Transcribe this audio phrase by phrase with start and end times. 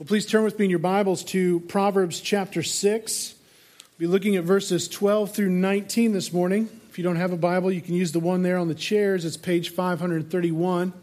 [0.00, 3.34] Well, please turn with me in your Bibles to Proverbs chapter 6.
[3.98, 6.70] We'll be looking at verses 12 through 19 this morning.
[6.88, 9.26] If you don't have a Bible, you can use the one there on the chairs.
[9.26, 10.94] It's page 531.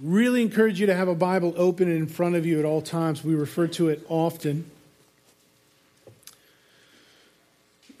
[0.00, 2.82] Really encourage you to have a Bible open and in front of you at all
[2.82, 3.22] times.
[3.22, 4.68] We refer to it often.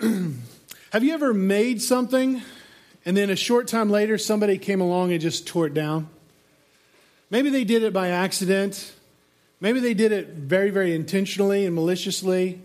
[0.00, 2.42] have you ever made something
[3.04, 6.08] and then a short time later somebody came along and just tore it down?
[7.30, 8.94] Maybe they did it by accident.
[9.64, 12.60] Maybe they did it very, very intentionally and maliciously.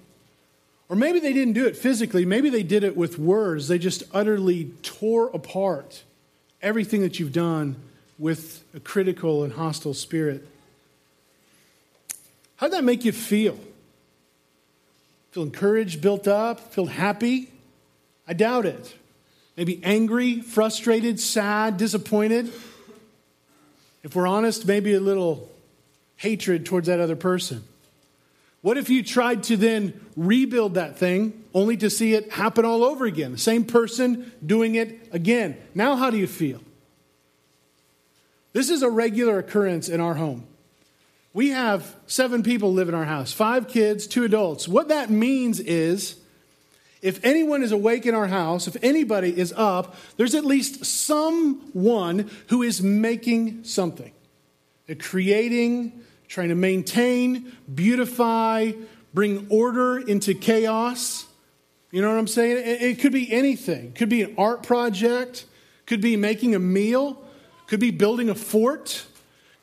[0.89, 2.25] Or maybe they didn't do it physically.
[2.25, 3.69] Maybe they did it with words.
[3.69, 6.03] They just utterly tore apart
[6.61, 7.77] everything that you've done
[8.17, 10.45] with a critical and hostile spirit.
[12.57, 13.57] How'd that make you feel?
[15.31, 17.49] Feel encouraged, built up, feel happy?
[18.27, 18.93] I doubt it.
[19.55, 22.51] Maybe angry, frustrated, sad, disappointed.
[24.03, 25.48] If we're honest, maybe a little
[26.19, 27.63] hatred towards that other person?
[28.61, 32.83] What if you tried to then rebuild that thing only to see it happen all
[32.83, 33.31] over again?
[33.31, 35.57] The same person doing it again.
[35.73, 36.61] Now, how do you feel?
[38.51, 40.45] This is a regular occurrence in our home.
[41.33, 44.67] We have seven people live in our house five kids, two adults.
[44.67, 46.19] What that means is
[47.01, 52.29] if anyone is awake in our house, if anybody is up, there's at least someone
[52.47, 54.11] who is making something,
[54.85, 58.71] They're creating, trying to maintain, beautify,
[59.13, 61.25] bring order into chaos.
[61.91, 62.63] You know what I'm saying?
[62.63, 63.87] It, could be anything.
[63.87, 65.45] It could be an art project,
[65.87, 67.21] could be making a meal,
[67.65, 69.05] could be building a fort,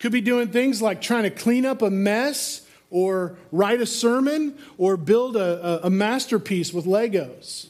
[0.01, 4.59] could be doing things like trying to clean up a mess or write a sermon
[4.77, 7.69] or build a, a, a masterpiece with Legos.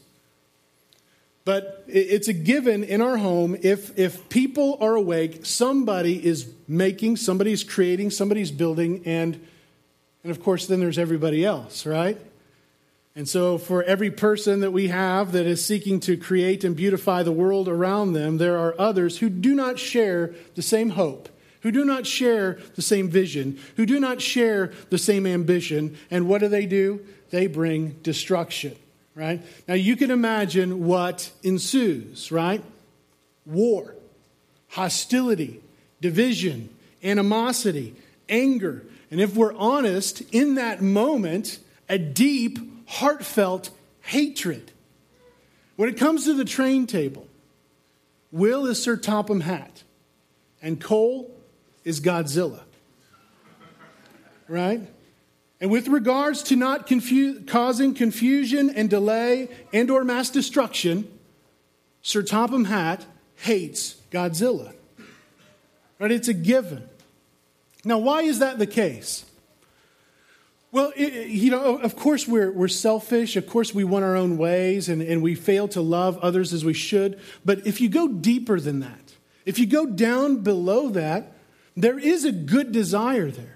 [1.47, 3.57] But it's a given in our home.
[3.63, 9.41] If, if people are awake, somebody is making, somebody's creating, somebody's building, and,
[10.25, 12.19] and of course, then there's everybody else, right?
[13.15, 17.23] And so, for every person that we have that is seeking to create and beautify
[17.23, 21.29] the world around them, there are others who do not share the same hope,
[21.61, 25.97] who do not share the same vision, who do not share the same ambition.
[26.11, 27.07] And what do they do?
[27.31, 28.77] They bring destruction
[29.17, 29.43] right?
[29.67, 32.63] Now you can imagine what ensues, right?
[33.45, 33.97] War,
[34.69, 35.61] hostility,
[36.01, 36.69] division,
[37.03, 37.97] animosity,
[38.29, 38.85] anger.
[39.11, 43.71] And if we're honest, in that moment, a deep, heartfelt
[44.03, 44.71] hatred.
[45.77, 47.27] When it comes to the train table,
[48.31, 49.83] Will is Sir Topham Hatt,
[50.61, 51.35] and Cole
[51.85, 52.61] is Godzilla.
[54.49, 54.83] Right?
[55.61, 56.91] And with regards to not
[57.47, 61.11] causing confusion and delay and or mass destruction,
[62.03, 63.07] Sir Topham Hatt
[63.37, 64.75] hates Godzilla.
[65.99, 66.13] Right?
[66.13, 66.89] It's a given.
[67.85, 69.25] Now, why is that the case?
[70.73, 73.37] Well, it, you know, of course we're, we're selfish.
[73.37, 76.65] Of course we want our own ways and, and we fail to love others as
[76.67, 77.19] we should.
[77.45, 79.15] But if you go deeper than that,
[79.47, 81.33] if you go down below that,
[81.77, 83.56] there is a good desire there.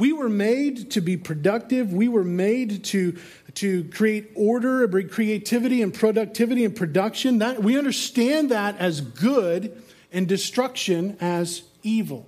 [0.00, 1.92] We were made to be productive.
[1.92, 3.18] We were made to,
[3.54, 7.38] to create order, creativity and productivity and production.
[7.38, 9.80] That, we understand that as good
[10.10, 12.26] and destruction as evil.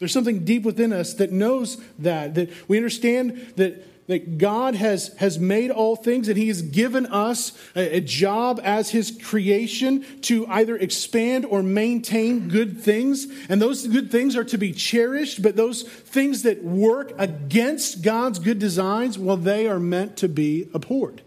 [0.00, 5.14] There's something deep within us that knows that, that we understand that that God has,
[5.18, 10.04] has made all things, and He has given us a, a, job as His creation
[10.22, 13.26] to either expand or maintain good things.
[13.48, 18.38] And those good things are to be cherished, but those things that work against God's
[18.38, 21.22] good designs, well, they are meant to be abhorred.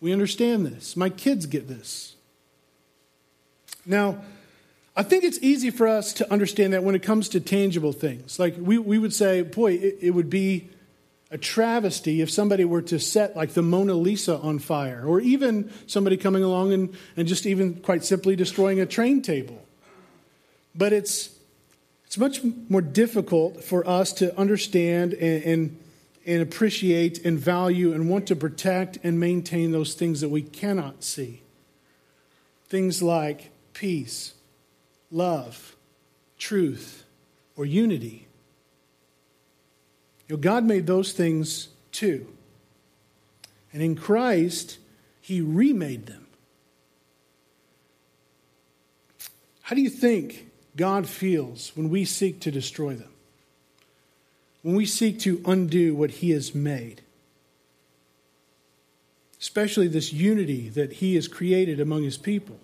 [0.00, 0.96] We understand this.
[0.96, 2.14] My kids get this.
[3.84, 4.22] Now,
[4.96, 8.38] I think it's easy for us to understand that when it comes to tangible things.
[8.38, 10.70] Like we, we would say, boy, it, it would be
[11.30, 15.72] a travesty if somebody were to set like the Mona Lisa on fire, or even
[15.86, 19.62] somebody coming along and, and just even quite simply destroying a train table.
[20.74, 21.30] But it's,
[22.06, 25.78] it's much more difficult for us to understand and, and,
[26.26, 31.02] and appreciate and value and want to protect and maintain those things that we cannot
[31.02, 31.42] see.
[32.68, 34.34] Things like peace,
[35.10, 35.74] love,
[36.38, 37.04] truth,
[37.56, 38.25] or unity.
[40.28, 42.26] You know, God made those things too.
[43.72, 44.78] And in Christ,
[45.20, 46.26] He remade them.
[49.62, 53.10] How do you think God feels when we seek to destroy them?
[54.62, 57.02] When we seek to undo what He has made?
[59.40, 62.58] Especially this unity that He has created among His people.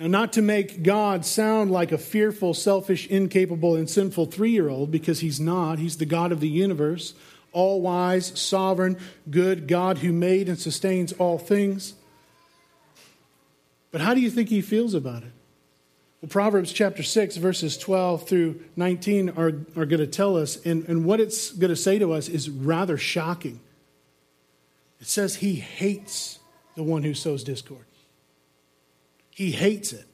[0.00, 4.70] Now, not to make God sound like a fearful, selfish, incapable, and sinful three year
[4.70, 5.78] old, because he's not.
[5.78, 7.12] He's the God of the universe,
[7.52, 8.96] all wise, sovereign,
[9.30, 11.94] good God who made and sustains all things.
[13.90, 15.32] But how do you think he feels about it?
[16.22, 20.88] Well, Proverbs chapter 6, verses 12 through 19 are, are going to tell us, and,
[20.88, 23.60] and what it's going to say to us is rather shocking.
[25.00, 26.38] It says he hates
[26.74, 27.84] the one who sows discord,
[29.40, 30.04] he hates it.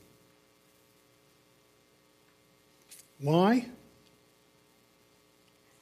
[3.21, 3.67] Why?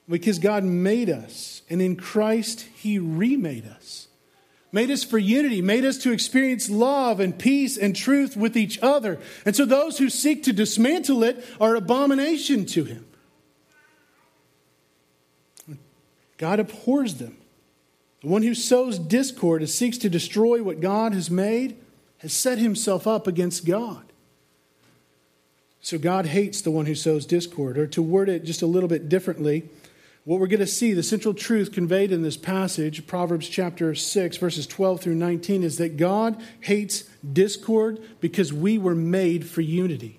[0.08, 4.08] Because God made us, and in Christ, he remade us
[4.72, 8.76] made us for unity, made us to experience love and peace and truth with each
[8.82, 9.20] other.
[9.46, 13.06] And so those who seek to dismantle it are abomination to him.
[16.38, 17.36] God abhors them.
[18.22, 21.76] The one who sows discord and seeks to destroy what God has made
[22.24, 24.02] has set himself up against God.
[25.80, 27.76] So God hates the one who sows discord.
[27.76, 29.68] Or to word it just a little bit differently,
[30.24, 34.38] what we're going to see, the central truth conveyed in this passage, Proverbs chapter 6,
[34.38, 40.18] verses 12 through 19, is that God hates discord because we were made for unity.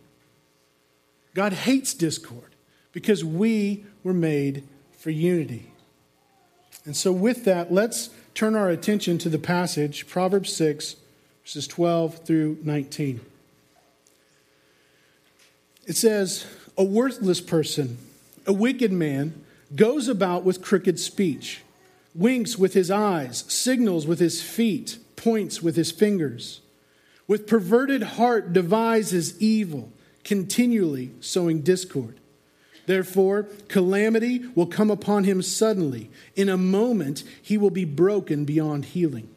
[1.34, 2.54] God hates discord
[2.92, 4.64] because we were made
[5.00, 5.72] for unity.
[6.86, 10.98] And so, with that, let's turn our attention to the passage, Proverbs 6,
[11.46, 13.22] verses 12 through 19.
[15.86, 18.00] It says, A worthless person,
[18.48, 19.46] a wicked man,
[19.76, 21.62] goes about with crooked speech,
[22.16, 26.62] winks with his eyes, signals with his feet, points with his fingers.
[27.28, 29.92] With perverted heart devises evil,
[30.24, 32.20] continually sowing discord.
[32.88, 36.10] Therefore, calamity will come upon him suddenly.
[36.36, 39.30] In a moment, he will be broken beyond healing.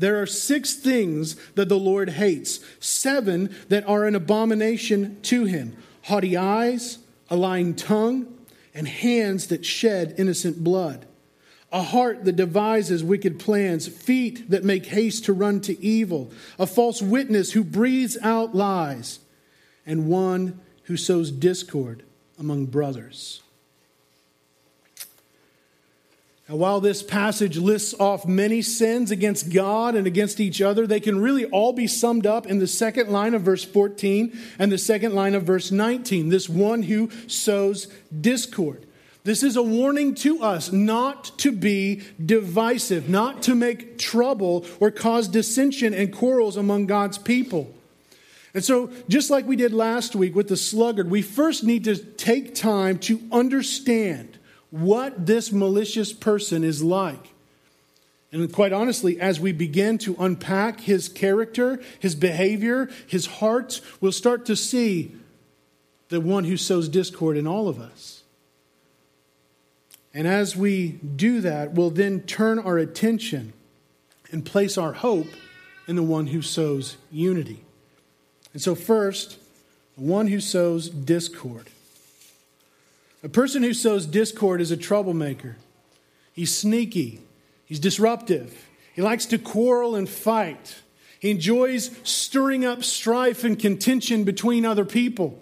[0.00, 5.76] There are six things that the Lord hates, seven that are an abomination to him.
[6.04, 8.26] Haughty eyes, a lying tongue
[8.74, 11.04] and hands that shed innocent blood,
[11.70, 16.66] a heart that devises wicked plans, feet that make haste to run to evil, a
[16.66, 19.18] false witness who breathes out lies,
[19.84, 22.04] and one who sows discord
[22.38, 23.42] among brothers.
[26.50, 30.98] Now, while this passage lists off many sins against God and against each other, they
[30.98, 34.76] can really all be summed up in the second line of verse 14 and the
[34.76, 36.28] second line of verse 19.
[36.28, 37.86] This one who sows
[38.20, 38.84] discord.
[39.22, 44.90] This is a warning to us not to be divisive, not to make trouble or
[44.90, 47.72] cause dissension and quarrels among God's people.
[48.54, 51.94] And so, just like we did last week with the sluggard, we first need to
[51.94, 54.39] take time to understand
[54.70, 57.30] what this malicious person is like.
[58.32, 64.12] And quite honestly, as we begin to unpack his character, his behavior, his heart, we'll
[64.12, 65.16] start to see
[66.10, 68.22] the one who sows discord in all of us.
[70.14, 73.52] And as we do that, we'll then turn our attention
[74.32, 75.28] and place our hope
[75.88, 77.64] in the one who sows unity.
[78.52, 79.38] And so, first,
[79.96, 81.68] the one who sows discord.
[83.22, 85.56] A person who sows discord is a troublemaker.
[86.32, 87.20] He's sneaky,
[87.64, 90.76] he's disruptive, he likes to quarrel and fight.
[91.18, 95.38] He enjoys stirring up strife and contention between other people.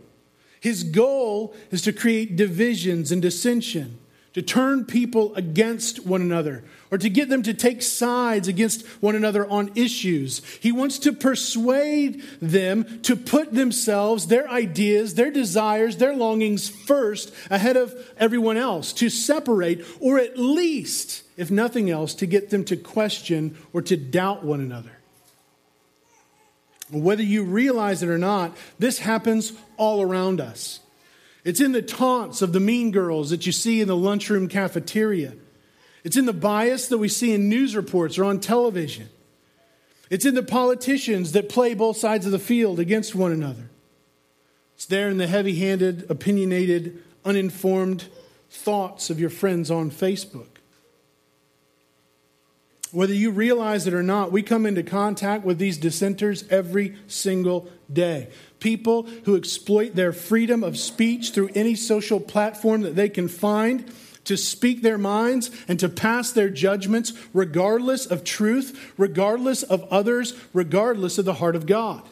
[0.61, 3.99] His goal is to create divisions and dissension
[4.33, 9.15] to turn people against one another or to get them to take sides against one
[9.15, 10.45] another on issues.
[10.61, 17.33] He wants to persuade them to put themselves, their ideas, their desires, their longings first
[17.51, 22.65] ahead of everyone else, to separate, or at least, if nothing else, to get them
[22.65, 24.93] to question or to doubt one another.
[26.91, 30.81] Whether you realize it or not, this happens all around us.
[31.45, 35.35] It's in the taunts of the mean girls that you see in the lunchroom cafeteria.
[36.05, 39.09] It's in the bias that we see in news reports or on television.
[40.11, 43.69] It's in the politicians that play both sides of the field against one another.
[44.75, 48.07] It's there in the heavy handed, opinionated, uninformed
[48.49, 50.47] thoughts of your friends on Facebook.
[52.91, 57.69] Whether you realize it or not, we come into contact with these dissenters every single
[57.93, 58.29] day.
[58.61, 63.93] People who exploit their freedom of speech through any social platform that they can find
[64.29, 70.35] to speak their minds and to pass their judgments, regardless of truth, regardless of others,
[70.53, 72.03] regardless of the heart of God.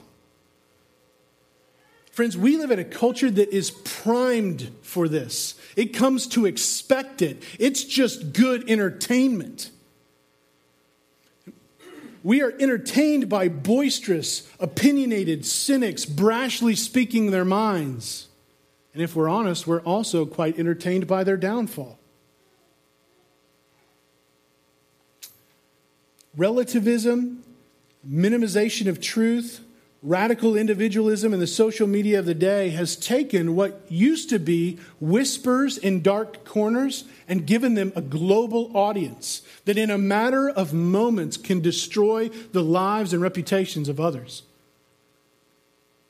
[2.10, 5.54] Friends, we live in a culture that is primed for this.
[5.76, 7.42] It comes to expect it.
[7.58, 9.70] It's just good entertainment.
[12.22, 18.26] we are entertained by boisterous, opinionated cynics brashly speaking their minds.
[18.94, 21.95] And if we're honest, we're also quite entertained by their downfall.
[26.36, 27.42] Relativism,
[28.08, 29.60] minimization of truth,
[30.02, 34.78] radical individualism in the social media of the day has taken what used to be
[35.00, 40.72] whispers in dark corners and given them a global audience that in a matter of
[40.72, 44.42] moments can destroy the lives and reputations of others.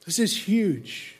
[0.05, 1.17] This is huge.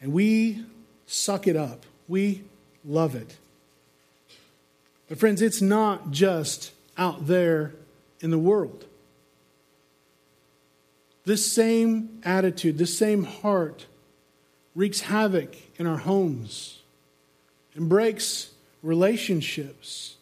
[0.00, 0.64] And we
[1.06, 1.84] suck it up.
[2.08, 2.42] We
[2.84, 3.36] love it.
[5.08, 7.72] But, friends, it's not just out there
[8.20, 8.86] in the world.
[11.24, 13.86] This same attitude, this same heart
[14.74, 16.82] wreaks havoc in our homes
[17.74, 18.50] and breaks
[18.82, 20.16] relationships.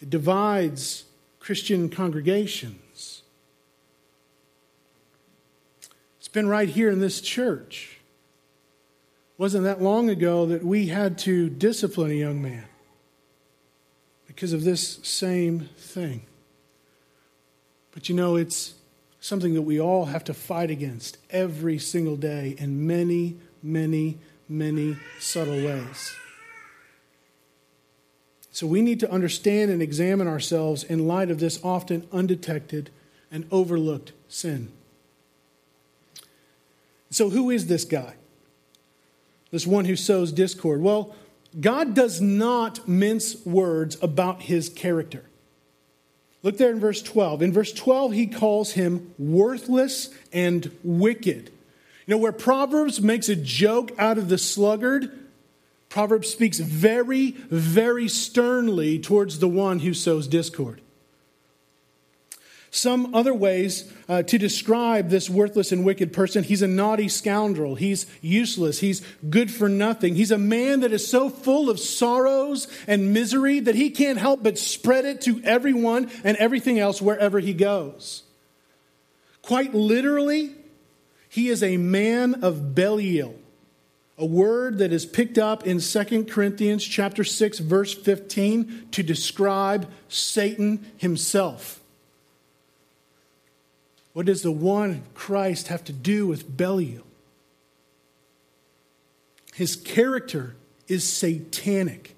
[0.00, 1.04] It divides
[1.38, 3.22] Christian congregations.
[6.18, 7.98] It's been right here in this church.
[9.34, 12.64] It wasn't that long ago that we had to discipline a young man
[14.26, 16.22] because of this same thing.
[17.92, 18.74] But you know, it's
[19.20, 24.18] something that we all have to fight against every single day in many, many,
[24.48, 26.14] many subtle ways.
[28.50, 32.90] So we need to understand and examine ourselves in light of this often undetected
[33.30, 34.70] and overlooked sin.
[37.10, 38.14] So, who is this guy?
[39.50, 40.80] This one who sows discord?
[40.82, 41.14] Well,
[41.60, 45.24] God does not mince words about his character.
[46.42, 47.42] Look there in verse 12.
[47.42, 51.50] In verse 12, he calls him worthless and wicked.
[52.06, 55.10] You know, where Proverbs makes a joke out of the sluggard,
[55.88, 60.80] Proverbs speaks very, very sternly towards the one who sows discord.
[62.74, 67.74] Some other ways uh, to describe this worthless and wicked person he's a naughty scoundrel.
[67.74, 68.80] He's useless.
[68.80, 70.14] He's good for nothing.
[70.14, 74.42] He's a man that is so full of sorrows and misery that he can't help
[74.42, 78.22] but spread it to everyone and everything else wherever he goes.
[79.42, 80.54] Quite literally,
[81.28, 83.38] he is a man of Belial,
[84.16, 89.90] a word that is picked up in 2 Corinthians chapter 6 verse 15 to describe
[90.08, 91.81] Satan himself.
[94.12, 97.04] What does the one Christ have to do with Belial?
[99.54, 100.56] His character
[100.88, 102.14] is satanic.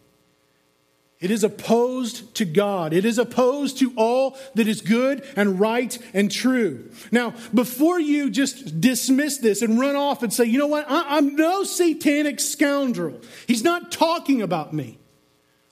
[1.20, 2.92] It is opposed to God.
[2.92, 6.90] It is opposed to all that is good and right and true.
[7.10, 11.16] Now, before you just dismiss this and run off and say, you know what, I-
[11.16, 13.20] am no satanic scoundrel.
[13.46, 14.98] He's not talking about me.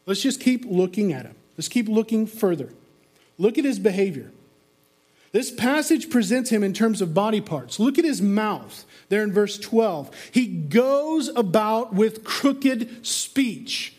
[0.07, 1.35] Let's just keep looking at him.
[1.59, 2.71] Let's keep looking further.
[3.37, 4.31] Look at his behavior.
[5.33, 7.81] This passage presents him in terms of body parts.
[7.81, 10.11] Look at his mouth there in verse 12.
[10.31, 13.97] He goes about with crooked speech.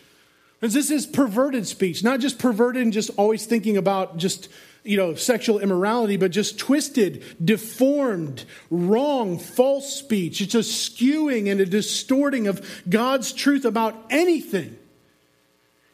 [0.62, 4.48] And this is perverted speech, not just perverted and just always thinking about just,
[4.84, 10.40] you know, sexual immorality, but just twisted, deformed, wrong, false speech.
[10.40, 14.78] It's a skewing and a distorting of God's truth about anything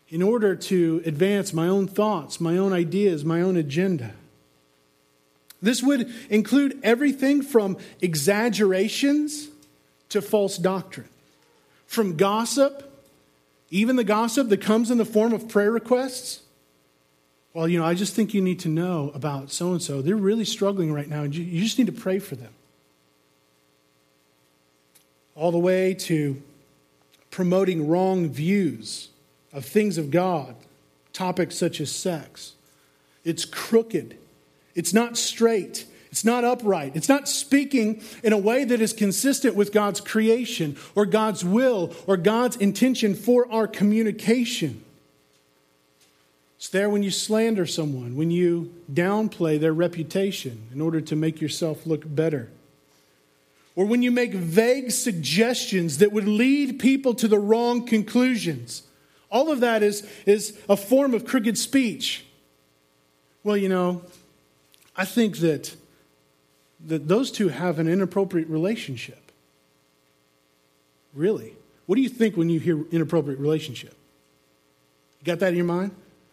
[0.10, 4.14] in order to advance my own thoughts, my own ideas, my own agenda.
[5.62, 9.50] This would include everything from exaggerations
[10.10, 11.10] to false doctrine,
[11.86, 12.86] from gossip,
[13.70, 16.42] even the gossip that comes in the form of prayer requests.
[17.54, 20.02] Well, you know, I just think you need to know about so and so.
[20.02, 22.54] They're really struggling right now, and you just need to pray for them.
[25.36, 26.42] All the way to
[27.32, 29.10] promoting wrong views
[29.52, 30.56] of things of God,
[31.14, 32.54] topics such as sex.
[33.24, 34.18] It's crooked
[34.76, 35.86] it's not straight.
[36.12, 36.96] It's not upright.
[36.96, 41.94] It's not speaking in a way that is consistent with God's creation or God's will
[42.08, 44.84] or God's intention for our communication.
[46.58, 51.40] It's there when you slander someone, when you downplay their reputation in order to make
[51.40, 52.50] yourself look better.
[53.76, 58.84] Or when you make vague suggestions that would lead people to the wrong conclusions.
[59.32, 62.26] All of that is, is a form of crooked speech.
[63.44, 64.02] Well, you know,
[65.00, 65.74] I think that,
[66.88, 69.32] that those two have an inappropriate relationship.
[71.14, 71.54] Really?
[71.86, 73.96] What do you think when you hear inappropriate relationship?
[75.22, 75.92] You got that in your mind?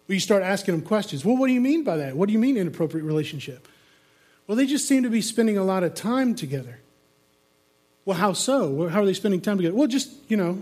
[0.09, 1.25] Well, you start asking them questions.
[1.25, 2.17] Well, what do you mean by that?
[2.17, 3.69] What do you mean inappropriate relationship?
[4.49, 6.81] Well, they just seem to be spending a lot of time together.
[8.05, 8.89] Well, how so?
[8.89, 9.77] How are they spending time together?
[9.77, 10.61] Well, just, you know,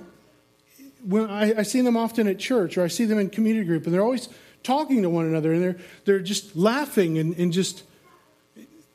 [1.07, 3.87] when I, I see them often at church or I see them in community group,
[3.87, 4.29] and they're always
[4.63, 7.83] talking to one another and they're, they're just laughing and, and just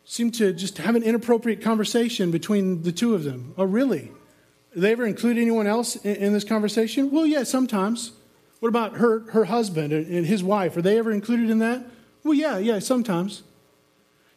[0.09, 3.53] seem to just have an inappropriate conversation between the two of them.
[3.59, 4.11] Oh, really?
[4.75, 7.11] They ever include anyone else in, in this conversation?
[7.11, 8.13] Well, yeah, sometimes.
[8.59, 10.75] What about her, her husband and his wife?
[10.75, 11.85] Are they ever included in that?
[12.23, 13.43] Well, yeah, yeah, sometimes.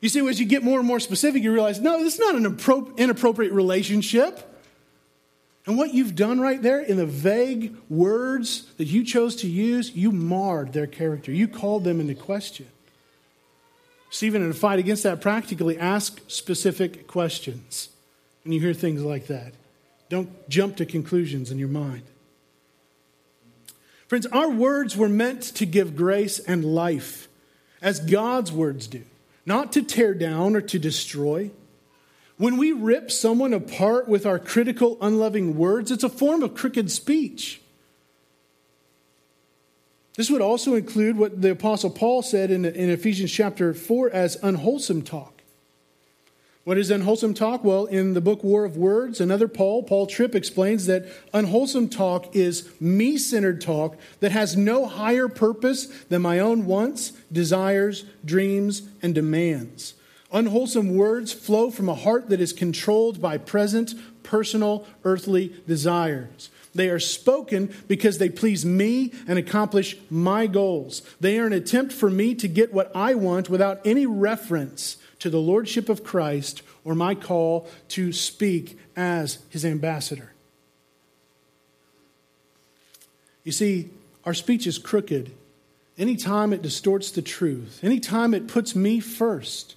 [0.03, 2.35] You see, as you get more and more specific, you realize, no, this is not
[2.35, 4.47] an inappropriate relationship.
[5.65, 9.97] And what you've done right there in the vague words that you chose to use,
[9.97, 11.33] you marred their character.
[11.33, 12.67] You called them into question.
[14.13, 17.89] Stephen, in a fight against that, practically ask specific questions
[18.45, 19.55] when you hear things like that.
[20.11, 22.03] Don't jump to conclusions in your mind.
[24.09, 27.27] Friends, our words were meant to give grace and life,
[27.81, 29.03] as God's words do,
[29.47, 31.51] not to tear down or to destroy.
[32.37, 36.91] When we rip someone apart with our critical, unloving words, it's a form of crooked
[36.91, 37.62] speech.
[40.15, 44.37] This would also include what the Apostle Paul said in, in Ephesians chapter 4 as
[44.43, 45.43] unwholesome talk.
[46.65, 47.65] What is unwholesome talk?
[47.65, 52.37] Well, in the book War of Words, another Paul, Paul Tripp, explains that unwholesome talk
[52.37, 58.83] is me centered talk that has no higher purpose than my own wants, desires, dreams,
[59.03, 59.95] and demands.
[60.31, 66.49] Unwholesome words flow from a heart that is controlled by present, personal, earthly desires.
[66.75, 71.03] They are spoken because they please me and accomplish my goals.
[71.21, 75.29] They are an attempt for me to get what I want without any reference to
[75.29, 80.33] the Lordship of Christ or my call to speak as his ambassador.
[83.45, 83.91] You see,
[84.25, 85.33] our speech is crooked
[85.99, 89.75] anytime it distorts the truth, anytime it puts me first,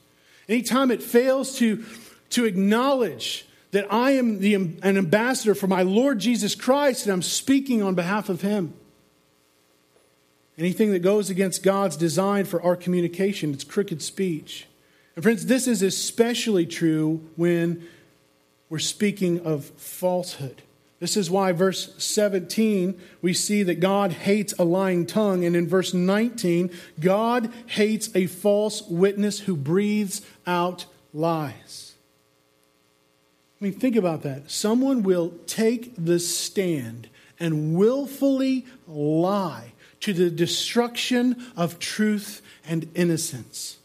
[0.48, 1.84] anytime it fails to,
[2.30, 7.22] to acknowledge that I am the, an ambassador for my Lord Jesus Christ and I'm
[7.22, 8.74] speaking on behalf of Him.
[10.58, 14.68] Anything that goes against God's design for our communication, it's crooked speech.
[15.16, 17.86] And friends, this is especially true when
[18.70, 20.62] we're speaking of falsehood.
[21.02, 25.44] This is why, verse 17, we see that God hates a lying tongue.
[25.44, 31.95] And in verse 19, God hates a false witness who breathes out lies.
[33.66, 34.52] Mean, think about that.
[34.52, 43.78] Someone will take the stand and willfully lie to the destruction of truth and innocence.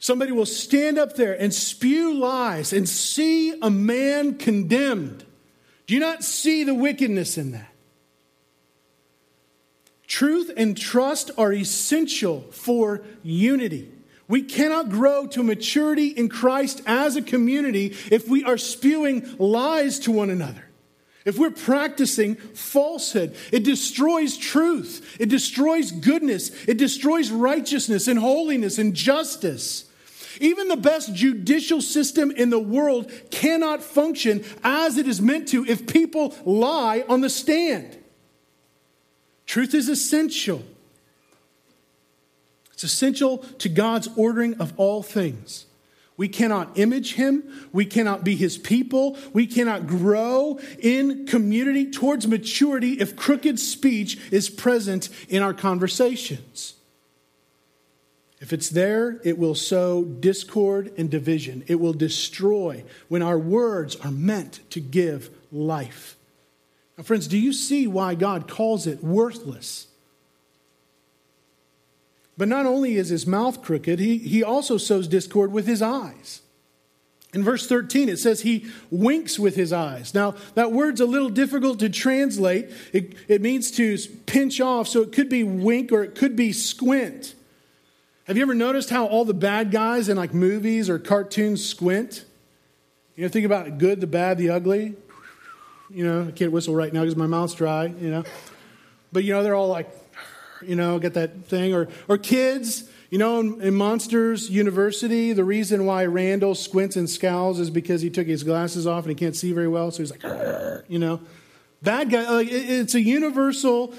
[0.00, 5.24] Somebody will stand up there and spew lies and see a man condemned.
[5.86, 7.72] Do you not see the wickedness in that?
[10.08, 13.92] Truth and trust are essential for unity.
[14.30, 19.98] We cannot grow to maturity in Christ as a community if we are spewing lies
[20.00, 20.66] to one another.
[21.24, 28.78] If we're practicing falsehood, it destroys truth, it destroys goodness, it destroys righteousness and holiness
[28.78, 29.90] and justice.
[30.40, 35.66] Even the best judicial system in the world cannot function as it is meant to
[35.66, 37.98] if people lie on the stand.
[39.44, 40.62] Truth is essential.
[42.80, 45.66] It's essential to God's ordering of all things.
[46.16, 47.68] We cannot image him.
[47.74, 49.18] We cannot be his people.
[49.34, 56.72] We cannot grow in community towards maturity if crooked speech is present in our conversations.
[58.40, 61.64] If it's there, it will sow discord and division.
[61.66, 66.16] It will destroy when our words are meant to give life.
[66.96, 69.86] Now, friends, do you see why God calls it worthless?
[72.40, 76.40] But not only is his mouth crooked, he, he also sows discord with his eyes.
[77.34, 80.14] In verse 13, it says he winks with his eyes.
[80.14, 82.70] Now, that word's a little difficult to translate.
[82.94, 86.54] It, it means to pinch off, so it could be wink or it could be
[86.54, 87.34] squint.
[88.24, 92.24] Have you ever noticed how all the bad guys in like movies or cartoons squint?
[93.16, 94.94] You know, think about good, the bad, the ugly.
[95.90, 98.24] You know, I can't whistle right now because my mouth's dry, you know.
[99.12, 99.90] But, you know, they're all like,
[100.62, 101.74] you know, get that thing.
[101.74, 107.08] Or, or kids, you know, in, in, Monsters University, the reason why Randall squints and
[107.08, 109.90] scowls is because he took his glasses off and he can't see very well.
[109.90, 110.22] So he's like,
[110.88, 111.20] you know.
[111.82, 113.94] Bad guy, like, it, it's a universal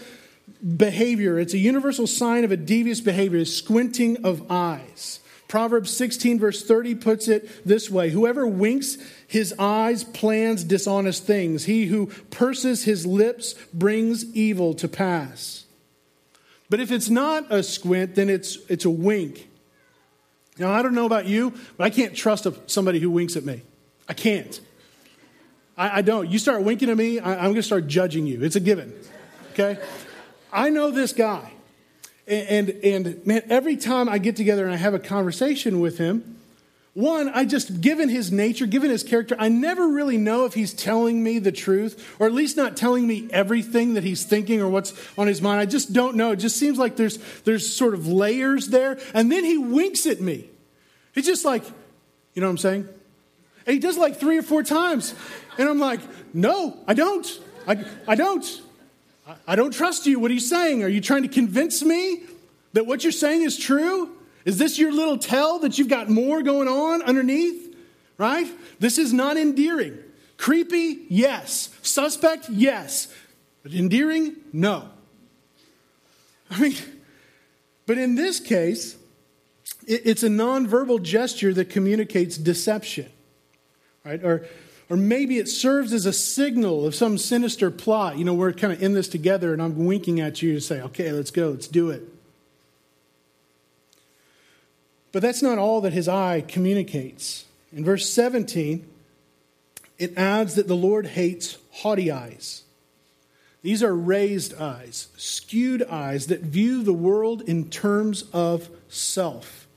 [0.78, 1.40] behavior.
[1.40, 5.20] It's a universal sign of a devious behavior, is squinting of eyes.
[5.48, 8.98] Proverbs 16, verse 30 puts it this way Whoever winks
[9.28, 11.66] his eyes plans dishonest things.
[11.66, 15.61] He who purses his lips brings evil to pass.
[16.72, 19.50] But if it's not a squint, then it's, it's a wink.
[20.58, 23.64] Now, I don't know about you, but I can't trust somebody who winks at me.
[24.08, 24.58] I can't.
[25.76, 26.30] I, I don't.
[26.30, 28.42] You start winking at me, I, I'm going to start judging you.
[28.42, 28.94] It's a given.
[29.52, 29.80] Okay?
[30.54, 31.52] I know this guy.
[32.26, 36.38] And, and man, every time I get together and I have a conversation with him,
[36.94, 40.74] one, I just, given his nature, given his character, I never really know if he's
[40.74, 44.68] telling me the truth, or at least not telling me everything that he's thinking or
[44.68, 45.62] what's on his mind.
[45.62, 46.32] I just don't know.
[46.32, 49.00] It just seems like there's, there's sort of layers there.
[49.14, 50.50] And then he winks at me.
[51.16, 51.64] He's just like,
[52.34, 52.90] you know what I'm saying?
[53.66, 55.16] And he does like three or four times.
[55.58, 56.02] And I'm like,
[56.34, 57.40] no, I don't.
[57.68, 58.62] I, I don't.
[59.26, 60.20] I, I don't trust you.
[60.20, 60.84] What are you saying?
[60.84, 62.24] Are you trying to convince me
[62.74, 64.18] that what you're saying is true?
[64.46, 67.76] Is this your little tell that you've got more going on underneath?
[68.18, 68.48] Right?
[68.80, 69.98] This is not endearing.
[70.38, 71.70] Creepy, yes.
[71.82, 73.08] Suspect, yes.
[73.64, 74.90] But endearing, no.
[76.50, 76.76] I mean,
[77.86, 78.98] but in this case,
[79.88, 83.10] it's a nonverbal gesture that communicates deception,
[84.04, 84.24] right?
[84.24, 84.46] Or,
[84.90, 88.18] or maybe it serves as a signal of some sinister plot.
[88.18, 90.82] You know, we're kind of in this together, and I'm winking at you to say,
[90.82, 92.04] okay, let's go, let's do it.
[95.12, 97.46] But that's not all that his eye communicates.
[97.74, 98.88] In verse 17,
[99.98, 102.64] it adds that the Lord hates haughty eyes.
[103.62, 109.68] These are raised eyes, skewed eyes that view the world in terms of self.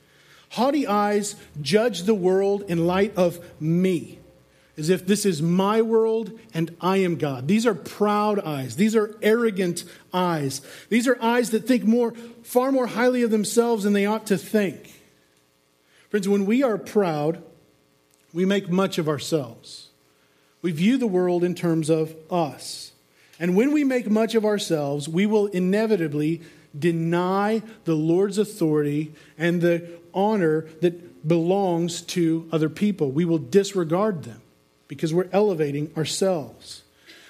[0.50, 4.20] Haughty eyes judge the world in light of me,
[4.78, 7.46] as if this is my world and I am God.
[7.46, 8.76] These are proud eyes.
[8.76, 10.62] These are arrogant eyes.
[10.88, 14.38] These are eyes that think more, far more highly of themselves than they ought to
[14.38, 14.93] think.
[16.14, 17.42] Friends, when we are proud,
[18.32, 19.88] we make much of ourselves.
[20.62, 22.92] We view the world in terms of us.
[23.40, 26.40] And when we make much of ourselves, we will inevitably
[26.78, 33.10] deny the Lord's authority and the honor that belongs to other people.
[33.10, 34.40] We will disregard them
[34.86, 36.84] because we're elevating ourselves.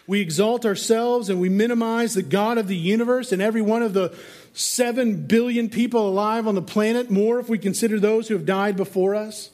[0.06, 3.94] We exalt ourselves and we minimize the God of the universe and every one of
[3.94, 4.14] the
[4.54, 8.76] 7 billion people alive on the planet, more if we consider those who have died
[8.76, 9.50] before us.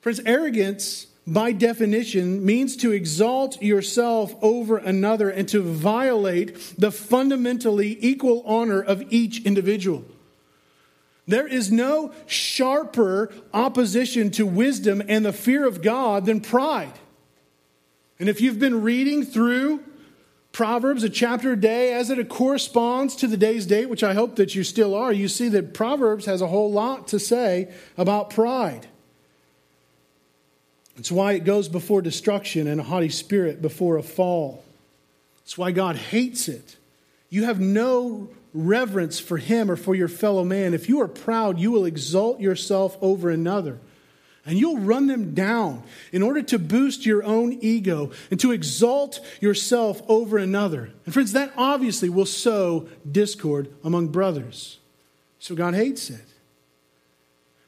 [0.00, 7.96] Friends, arrogance, by definition, means to exalt yourself over another and to violate the fundamentally
[8.00, 10.04] equal honor of each individual.
[11.28, 16.94] There is no sharper opposition to wisdom and the fear of God than pride.
[18.18, 19.84] And if you've been reading through
[20.52, 24.36] Proverbs, a chapter a day, as it corresponds to the day's date, which I hope
[24.36, 28.30] that you still are, you see that Proverbs has a whole lot to say about
[28.30, 28.86] pride.
[30.96, 34.62] It's why it goes before destruction and a haughty spirit before a fall.
[35.42, 36.76] It's why God hates it.
[37.30, 40.74] You have no reverence for him or for your fellow man.
[40.74, 43.78] If you are proud, you will exalt yourself over another
[44.44, 49.20] and you'll run them down in order to boost your own ego and to exalt
[49.40, 50.90] yourself over another.
[51.04, 54.78] And friends, that obviously will sow discord among brothers.
[55.38, 56.24] So God hates it.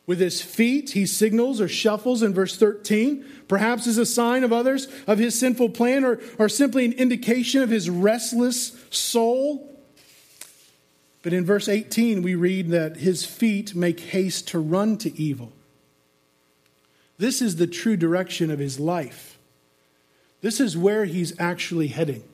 [0.06, 4.52] With his feet, he signals or shuffles in verse 13, perhaps as a sign of
[4.52, 9.70] others of his sinful plan or, or simply an indication of his restless soul.
[11.22, 15.52] But in verse 18, we read that his feet make haste to run to evil.
[17.18, 19.38] This is the true direction of his life.
[20.40, 22.24] This is where he's actually heading.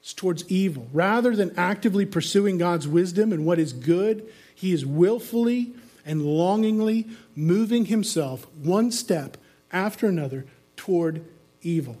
[0.00, 0.88] It's towards evil.
[0.92, 5.72] Rather than actively pursuing God's wisdom and what is good, he is willfully
[6.06, 9.36] and longingly moving himself one step
[9.72, 11.24] after another toward
[11.62, 11.98] evil.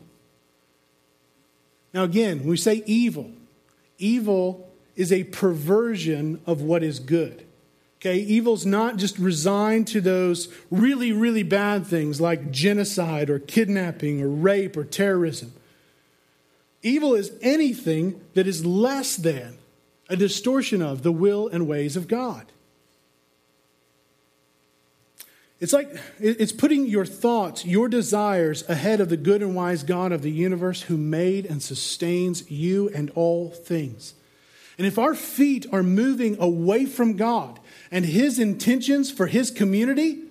[1.92, 3.30] Now, again, when we say evil,
[3.98, 7.44] evil is a perversion of what is good.
[8.00, 14.22] Okay, evil's not just resigned to those really, really bad things like genocide or kidnapping
[14.22, 15.52] or rape or terrorism.
[16.82, 19.58] Evil is anything that is less than
[20.08, 22.46] a distortion of the will and ways of God.
[25.60, 30.10] It's like it's putting your thoughts, your desires ahead of the good and wise God
[30.10, 34.14] of the universe who made and sustains you and all things.
[34.78, 40.22] And if our feet are moving away from God, and his intentions for his community,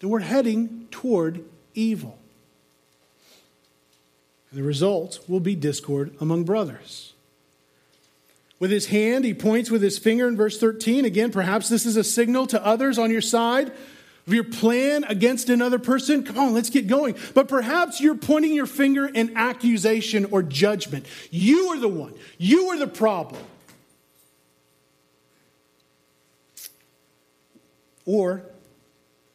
[0.00, 2.18] then we're heading toward evil.
[4.50, 7.12] And the result will be discord among brothers.
[8.60, 11.04] With his hand, he points with his finger in verse 13.
[11.04, 13.72] Again, perhaps this is a signal to others on your side
[14.26, 16.24] of your plan against another person.
[16.24, 17.16] Come on, let's get going.
[17.34, 21.06] But perhaps you're pointing your finger in accusation or judgment.
[21.30, 23.42] You are the one, you are the problem.
[28.06, 28.42] Or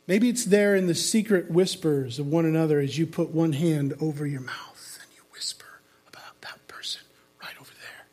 [0.07, 3.93] maybe it's there in the secret whispers of one another as you put one hand
[3.99, 7.01] over your mouth and you whisper about that person
[7.41, 8.05] right over there.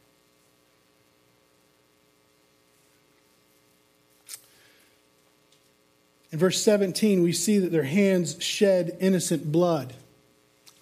[6.33, 9.95] In verse 17, we see that their hands shed innocent blood,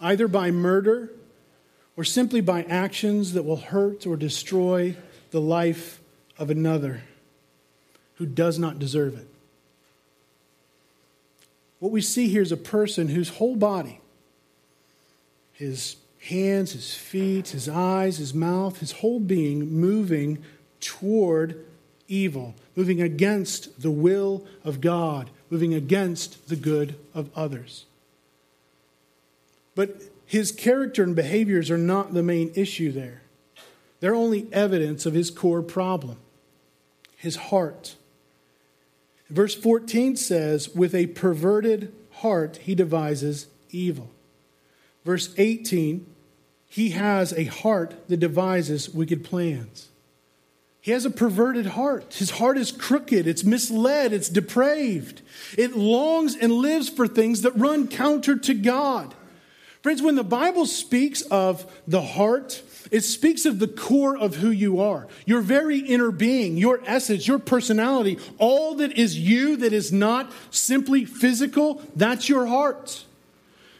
[0.01, 1.11] either by murder
[1.97, 4.97] or simply by actions that will hurt or destroy
[5.31, 6.01] the life
[6.39, 7.03] of another
[8.17, 9.29] who does not deserve it.
[11.85, 14.01] What we see here is a person whose whole body,
[15.53, 20.42] his hands, his feet, his eyes, his mouth, his whole being moving
[20.81, 21.62] toward
[22.09, 27.85] evil, moving against the will of God, moving against the good of others.
[29.75, 33.20] But his character and behaviors are not the main issue there.
[34.01, 36.16] They're only evidence of his core problem
[37.18, 37.97] his heart.
[39.35, 44.12] Verse 14 says, With a perverted heart he devises evil.
[45.05, 46.07] Verse 18,
[46.68, 49.88] he has a heart that devises wicked plans.
[50.81, 52.14] He has a perverted heart.
[52.14, 55.23] His heart is crooked, it's misled, it's depraved.
[55.59, 59.14] It longs and lives for things that run counter to God.
[59.83, 64.51] Friends, when the Bible speaks of the heart, it speaks of the core of who
[64.51, 69.73] you are, your very inner being, your essence, your personality, all that is you that
[69.73, 73.05] is not simply physical, that's your heart.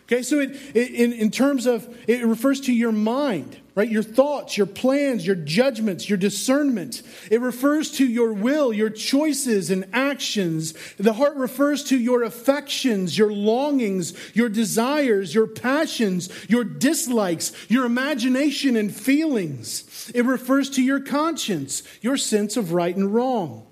[0.07, 3.89] Okay, so it, it, in, in terms of, it refers to your mind, right?
[3.89, 7.03] Your thoughts, your plans, your judgments, your discernment.
[7.31, 10.75] It refers to your will, your choices and actions.
[10.99, 17.87] The heart refers to your affections, your longings, your desires, your passions, your dislikes, your
[17.87, 20.13] imagination and feelings.
[20.15, 23.67] It refers to your conscience, your sense of right and wrong.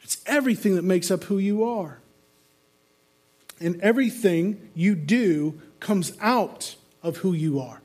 [0.00, 2.00] It's everything that makes up who you are
[3.60, 7.80] and everything you do comes out of who you are.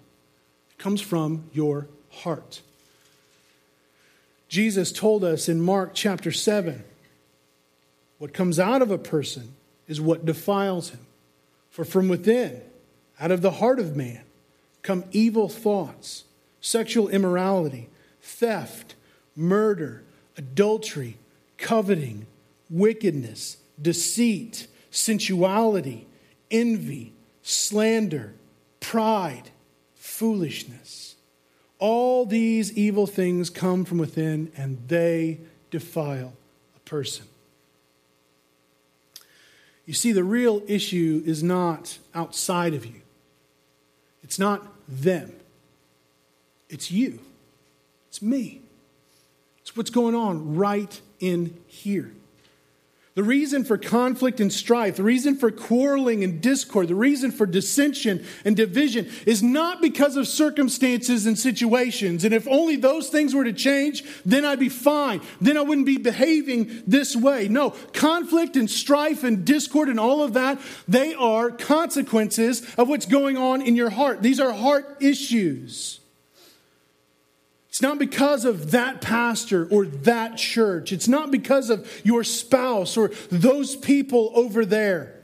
[0.71, 2.61] It comes from your heart.
[4.47, 6.83] Jesus told us in Mark chapter 7
[8.17, 9.55] what comes out of a person
[9.87, 11.05] is what defiles him.
[11.71, 12.61] For from within,
[13.19, 14.21] out of the heart of man,
[14.81, 16.25] come evil thoughts,
[16.61, 17.89] sexual immorality,
[18.21, 18.95] theft,
[19.35, 20.03] murder,
[20.37, 21.17] adultery,
[21.57, 22.25] coveting,
[22.69, 26.07] wickedness, deceit sensuality,
[26.49, 28.33] envy, slander,
[28.79, 29.51] pride,
[29.95, 31.15] foolishness.
[31.77, 35.39] All these evil things come from within and they
[35.71, 36.33] defile
[36.75, 37.25] a person.
[39.85, 43.01] You see, the real issue is not outside of you,
[44.23, 45.33] it's not them,
[46.69, 47.19] it's you,
[48.09, 48.61] it's me.
[49.69, 52.11] It's what's going on right in here.
[53.19, 57.45] The reason for conflict and strife, the reason for quarreling and discord, the reason for
[57.45, 62.23] dissension and division is not because of circumstances and situations.
[62.23, 65.19] And if only those things were to change, then I'd be fine.
[65.41, 67.49] Then I wouldn't be behaving this way.
[67.49, 73.05] No, conflict and strife and discord and all of that, they are consequences of what's
[73.05, 74.21] going on in your heart.
[74.21, 75.98] These are heart issues.
[77.79, 80.91] It's not because of that pastor or that church.
[80.91, 85.15] It's not because of your spouse or those people over there.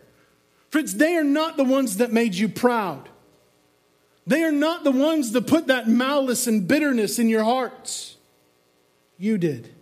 [0.70, 3.10] Friends, they are not the ones that made you proud.
[4.26, 8.16] They are not the ones that put that malice and bitterness in your hearts.
[9.18, 9.74] You did.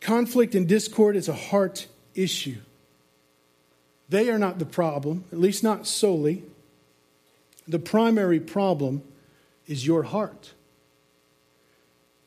[0.00, 2.56] Conflict and discord is a heart issue.
[4.08, 6.42] They are not the problem, at least not solely.
[7.68, 9.02] The primary problem
[9.66, 10.54] is your heart.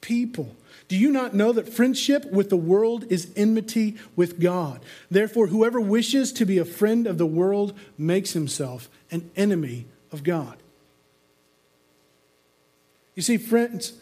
[0.00, 0.56] people.
[0.88, 4.80] Do you not know that friendship with the world is enmity with God?
[5.10, 10.24] Therefore, whoever wishes to be a friend of the world makes himself an enemy of
[10.24, 10.56] God.
[13.14, 13.92] You see, friends,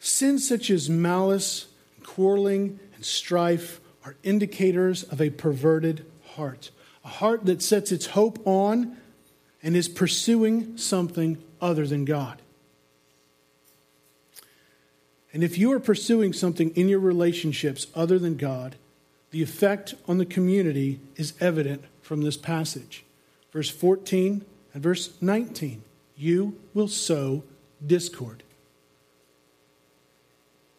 [0.00, 1.66] sins such as malice,
[2.02, 6.70] quarreling, and strife are indicators of a perverted heart,
[7.04, 8.96] a heart that sets its hope on
[9.62, 12.40] and is pursuing something other than God.
[15.32, 18.76] And if you are pursuing something in your relationships other than God,
[19.30, 23.04] the effect on the community is evident from this passage.
[23.52, 25.82] Verse 14 and verse 19
[26.18, 27.44] you will sow
[27.86, 28.42] discord.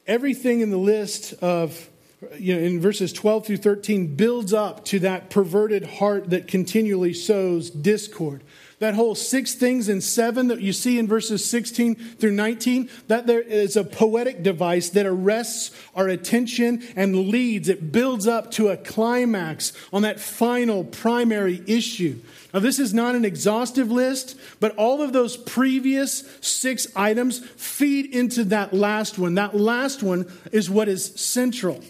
[0.05, 1.89] Everything in the list of
[2.37, 7.13] you know, in verses 12 through 13 builds up to that perverted heart that continually
[7.13, 8.43] sows discord.
[8.79, 13.27] That whole six things in seven that you see in verses 16 through 19, that
[13.27, 17.67] there is a poetic device that arrests our attention and leads.
[17.67, 22.19] It builds up to a climax on that final primary issue.
[22.53, 28.15] Now, this is not an exhaustive list, but all of those previous six items feed
[28.15, 29.35] into that last one.
[29.35, 31.83] That last one is what is central.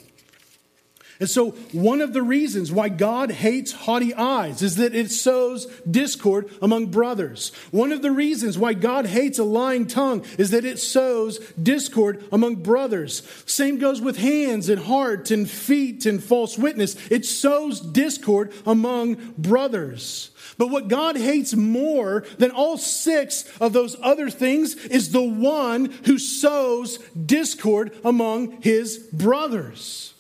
[1.20, 5.66] And so, one of the reasons why God hates haughty eyes is that it sows
[5.80, 7.52] discord among brothers.
[7.72, 12.24] One of the reasons why God hates a lying tongue is that it sows discord
[12.32, 13.22] among brothers.
[13.46, 16.96] Same goes with hands and heart and feet and false witness.
[17.12, 20.32] It sows discord among brothers.
[20.58, 25.86] But what God hates more than all six of those other things is the one
[26.06, 30.14] who sows discord among his brothers.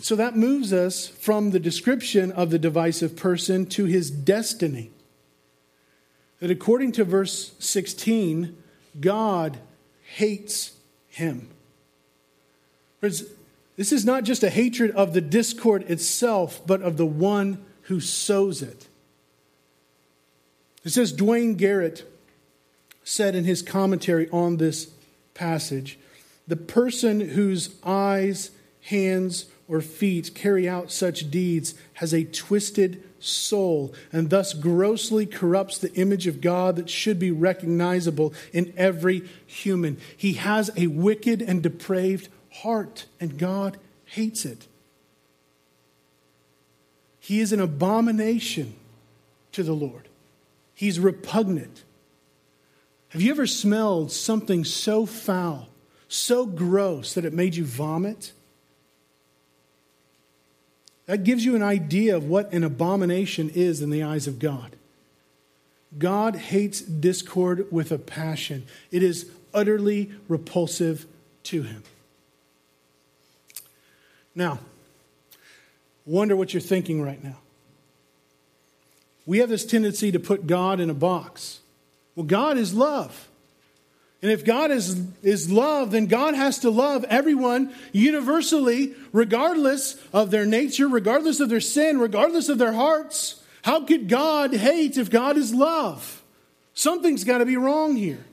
[0.00, 4.90] So that moves us from the description of the divisive person to his destiny.
[6.40, 8.56] That according to verse 16,
[9.00, 9.58] God
[10.02, 10.72] hates
[11.08, 11.50] him.
[13.00, 18.00] This is not just a hatred of the discord itself, but of the one who
[18.00, 18.88] sows it.
[20.84, 22.10] It says Duane Garrett
[23.04, 24.90] said in his commentary on this
[25.34, 25.98] passage
[26.48, 28.50] the person whose eyes,
[28.82, 35.78] hands, or feet carry out such deeds has a twisted soul and thus grossly corrupts
[35.78, 39.98] the image of God that should be recognizable in every human.
[40.16, 44.66] He has a wicked and depraved heart, and God hates it.
[47.20, 48.74] He is an abomination
[49.52, 50.08] to the Lord,
[50.74, 51.84] He's repugnant.
[53.10, 55.68] Have you ever smelled something so foul,
[56.08, 58.32] so gross that it made you vomit?
[61.06, 64.76] That gives you an idea of what an abomination is in the eyes of God.
[65.98, 71.06] God hates discord with a passion, it is utterly repulsive
[71.44, 71.82] to him.
[74.34, 74.60] Now,
[76.06, 77.36] wonder what you're thinking right now.
[79.26, 81.60] We have this tendency to put God in a box.
[82.16, 83.28] Well, God is love.
[84.22, 90.30] And if God is, is love, then God has to love everyone universally, regardless of
[90.30, 93.42] their nature, regardless of their sin, regardless of their hearts.
[93.62, 96.22] How could God hate if God is love?
[96.72, 98.24] Something's got to be wrong here.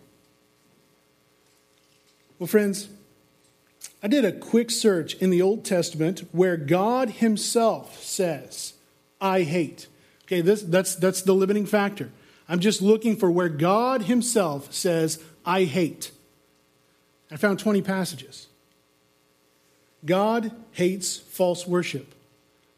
[2.37, 2.87] Well, friends,
[4.01, 8.73] I did a quick search in the Old Testament where God Himself says,
[9.19, 9.87] I hate.
[10.25, 12.11] Okay, this, that's, that's the limiting factor.
[12.47, 16.11] I'm just looking for where God Himself says, I hate.
[17.31, 18.47] I found 20 passages.
[20.05, 22.13] God hates false worship.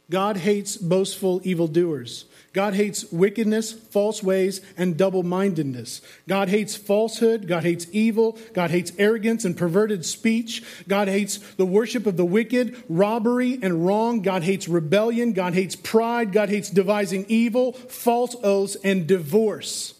[0.10, 2.26] God hates boastful evildoers.
[2.52, 6.02] God hates wickedness, false ways, and double mindedness.
[6.28, 7.47] God hates falsehood.
[7.47, 8.38] God hates evil.
[8.54, 10.63] God hates arrogance and perverted speech.
[10.86, 14.21] God hates the worship of the wicked, robbery and wrong.
[14.21, 15.32] God hates rebellion.
[15.32, 16.34] God hates pride.
[16.34, 19.93] God hates devising evil, false oaths, and divorce.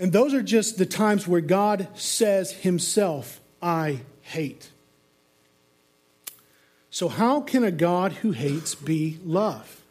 [0.00, 4.70] And those are just the times where God says Himself, I hate.
[6.90, 9.82] So, how can a God who hates be love?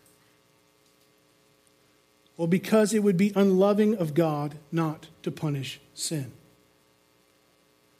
[2.36, 6.32] Well, because it would be unloving of God not to punish sin.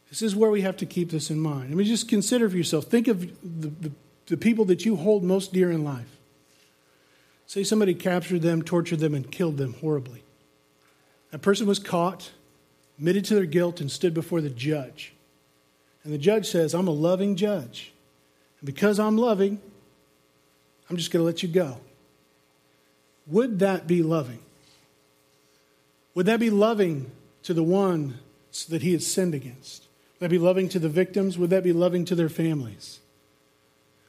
[0.10, 1.72] This is where we have to keep this in mind.
[1.72, 2.86] I mean, just consider for yourself.
[2.86, 3.92] Think of the, the,
[4.26, 6.18] the people that you hold most dear in life.
[7.46, 10.24] Say somebody captured them, tortured them, and killed them horribly.
[11.32, 12.32] That person was caught,
[12.98, 15.14] admitted to their guilt, and stood before the judge.
[16.04, 17.92] And the judge says, I'm a loving judge.
[18.60, 19.62] And because I'm loving,
[20.90, 21.78] I'm just going to let you go.
[23.28, 24.40] Would that be loving?
[26.16, 27.12] Would that be loving
[27.44, 28.18] to the one
[28.70, 29.84] that he has sinned against?
[30.20, 31.38] Would that be loving to the victims?
[31.38, 33.00] Would that be loving to their families?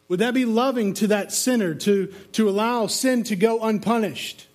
[0.09, 4.49] Would that be loving to that sinner to, to allow sin to go unpunished?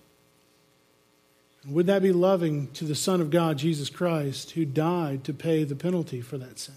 [1.68, 5.64] Would that be loving to the Son of God, Jesus Christ, who died to pay
[5.64, 6.74] the penalty for that sin?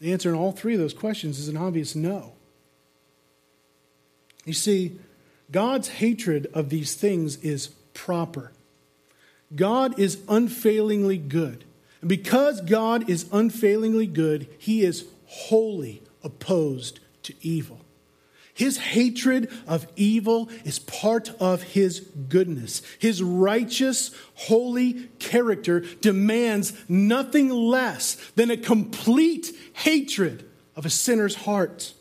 [0.00, 2.32] The answer in all three of those questions is an obvious no.
[4.44, 4.98] You see,
[5.50, 8.52] God's hatred of these things is proper.
[9.54, 11.64] God is unfailingly good.
[12.00, 17.80] And because God is unfailingly good, he is wholly opposed to evil.
[18.60, 22.82] His hatred of evil is part of his goodness.
[22.98, 30.46] His righteous, holy character demands nothing less than a complete hatred
[30.76, 31.94] of a sinner's heart.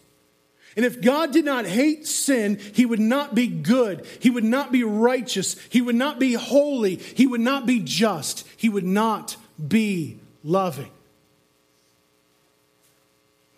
[0.76, 4.05] And if God did not hate sin, he would not be good.
[4.20, 5.55] He would not be righteous.
[5.70, 6.95] He would not be holy.
[6.95, 8.45] He would not be just.
[8.57, 10.91] He would not be loving.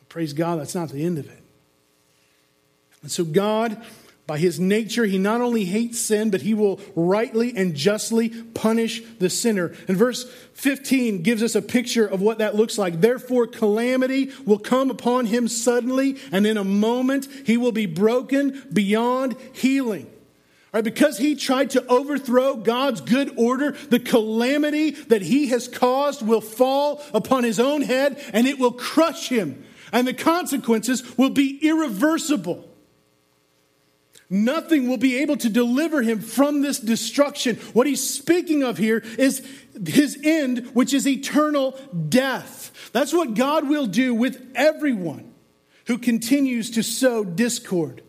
[0.08, 1.40] Praise God, that's not the end of it.
[3.02, 3.84] And so, God,
[4.28, 9.02] by his nature, he not only hates sin, but he will rightly and justly punish
[9.20, 9.74] the sinner.
[9.88, 10.24] And verse
[10.54, 13.02] 15 gives us a picture of what that looks like.
[13.02, 18.64] Therefore, calamity will come upon him suddenly, and in a moment he will be broken
[18.72, 20.10] beyond healing.
[20.74, 26.26] Right, because he tried to overthrow God's good order, the calamity that he has caused
[26.26, 29.66] will fall upon his own head and it will crush him.
[29.91, 32.70] And the consequences will be irreversible.
[34.34, 37.57] Nothing will be able to deliver him from this destruction.
[37.73, 39.45] What he's speaking of here is
[39.86, 41.77] his end, which is eternal
[42.07, 42.71] death.
[42.93, 45.34] That's what God will do with everyone
[45.88, 48.03] who continues to sow discord,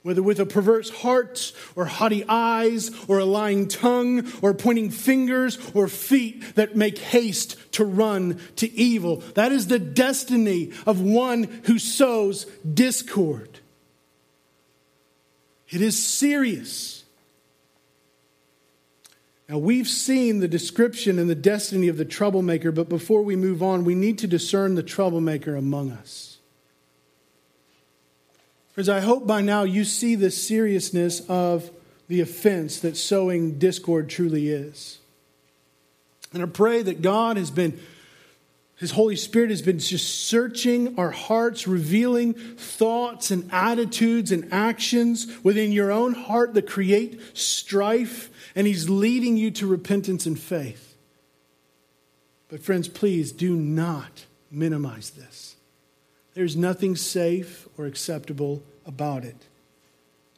[0.00, 5.58] whether with a perverse heart or haughty eyes or a lying tongue or pointing fingers
[5.74, 9.16] or feet that make haste to run to evil.
[9.34, 13.55] That is the destiny of one who sows discord.
[15.68, 17.04] It is serious.
[19.48, 23.62] Now, we've seen the description and the destiny of the troublemaker, but before we move
[23.62, 26.38] on, we need to discern the troublemaker among us.
[28.72, 31.70] Friends, I hope by now you see the seriousness of
[32.08, 34.98] the offense that sowing discord truly is.
[36.32, 37.80] And I pray that God has been
[38.76, 45.26] his Holy Spirit has been just searching our hearts, revealing thoughts and attitudes and actions
[45.42, 50.94] within your own heart that create strife, and He's leading you to repentance and faith.
[52.48, 55.56] But, friends, please do not minimize this.
[56.34, 59.36] There's nothing safe or acceptable about it.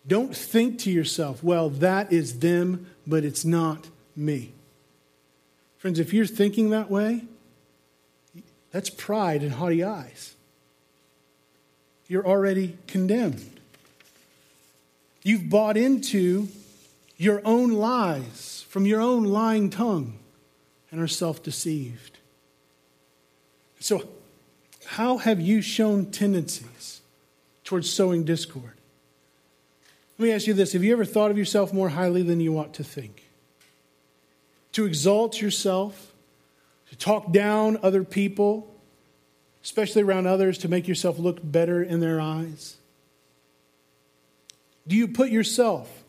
[0.06, 4.52] Don't think to yourself, well, that is them, but it's not me.
[5.76, 7.24] Friends, if you're thinking that way,
[8.70, 10.34] that's pride and haughty eyes.
[12.06, 13.60] You're already condemned.
[15.22, 16.48] You've bought into
[17.16, 20.18] your own lies from your own lying tongue
[20.90, 22.18] and are self deceived.
[23.80, 24.08] So,
[24.86, 27.00] how have you shown tendencies
[27.64, 28.72] towards sowing discord?
[30.18, 32.58] Let me ask you this Have you ever thought of yourself more highly than you
[32.58, 33.24] ought to think?
[34.72, 36.12] To exalt yourself
[36.90, 38.74] to talk down other people,
[39.62, 42.76] especially around others, to make yourself look better in their eyes?
[44.86, 46.02] Do you put yourself,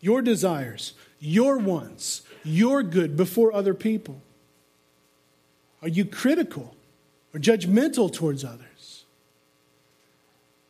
[0.00, 4.20] your desires, your wants, your good before other people?
[5.82, 6.74] Are you critical
[7.34, 9.04] or judgmental towards others?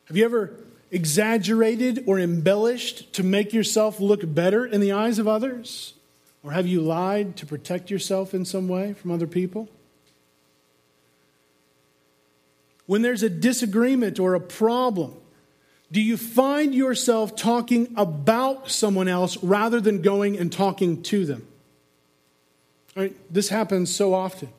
[0.05, 0.53] Have you ever
[0.91, 5.93] exaggerated or embellished to make yourself look better in the eyes of others?
[6.43, 9.69] Or have you lied to protect yourself in some way from other people?
[12.85, 15.15] When there's a disagreement or a problem,
[15.89, 21.47] do you find yourself talking about someone else rather than going and talking to them?
[22.95, 23.15] Right?
[23.33, 24.49] This happens so often.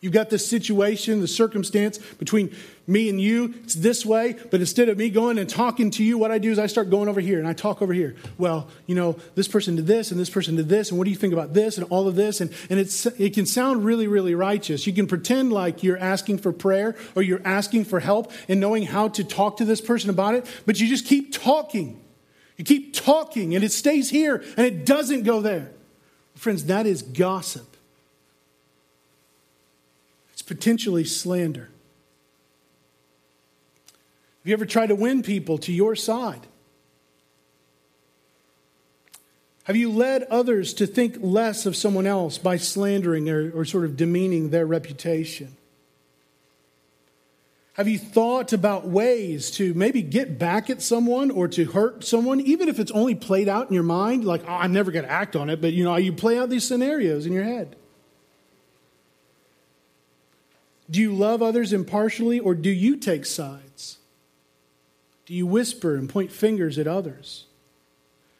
[0.00, 2.54] You've got this situation, the circumstance between
[2.86, 3.54] me and you.
[3.64, 6.50] It's this way, but instead of me going and talking to you, what I do
[6.50, 8.14] is I start going over here and I talk over here.
[8.36, 11.10] Well, you know, this person did this and this person did this, and what do
[11.10, 12.40] you think about this and all of this?
[12.40, 14.86] And, and it's, it can sound really, really righteous.
[14.86, 18.84] You can pretend like you're asking for prayer or you're asking for help and knowing
[18.84, 22.02] how to talk to this person about it, but you just keep talking.
[22.56, 25.72] You keep talking and it stays here and it doesn't go there.
[26.34, 27.75] Friends, that is gossip
[30.46, 31.68] potentially slander.
[34.40, 36.46] Have you ever tried to win people to your side?
[39.64, 43.84] Have you led others to think less of someone else by slandering or, or sort
[43.84, 45.56] of demeaning their reputation?
[47.72, 52.40] Have you thought about ways to maybe get back at someone or to hurt someone,
[52.40, 54.24] even if it's only played out in your mind?
[54.24, 56.48] Like, oh, I'm never going to act on it, but you know, you play out
[56.48, 57.74] these scenarios in your head.
[60.90, 63.98] Do you love others impartially or do you take sides?
[65.26, 67.46] Do you whisper and point fingers at others?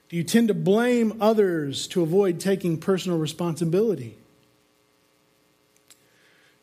[0.08, 4.16] Do you tend to blame others to avoid taking personal responsibility?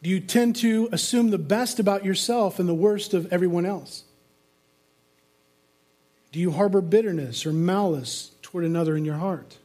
[0.02, 4.04] Do you tend to assume the best about yourself and the worst of everyone else?
[6.32, 9.58] Do you harbor bitterness or malice toward another in your heart?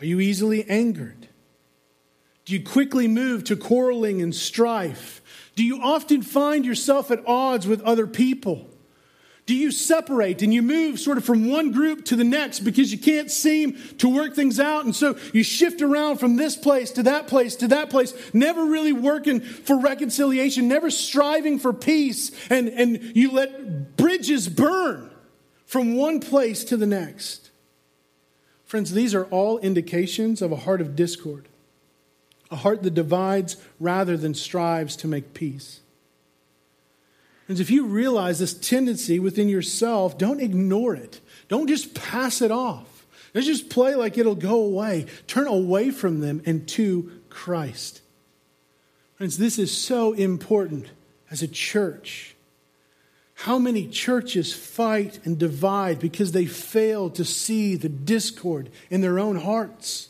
[0.00, 1.28] Are you easily angered?
[2.50, 5.22] Do you quickly move to quarreling and strife?
[5.54, 8.68] Do you often find yourself at odds with other people?
[9.46, 12.90] Do you separate and you move sort of from one group to the next because
[12.90, 14.84] you can't seem to work things out?
[14.84, 18.64] And so you shift around from this place to that place to that place, never
[18.64, 25.08] really working for reconciliation, never striving for peace, and, and you let bridges burn
[25.66, 27.50] from one place to the next.
[28.64, 31.46] Friends, these are all indications of a heart of discord,
[32.50, 35.80] a heart that divides rather than strives to make peace.
[37.46, 41.20] Friends, if you realize this tendency within yourself, don't ignore it.
[41.48, 43.06] Don't just pass it off.
[43.32, 45.06] Don't just play like it'll go away.
[45.26, 48.02] Turn away from them and to Christ.
[49.14, 50.90] Friends, this is so important
[51.30, 52.36] as a church.
[53.34, 59.18] How many churches fight and divide because they fail to see the discord in their
[59.18, 60.09] own hearts?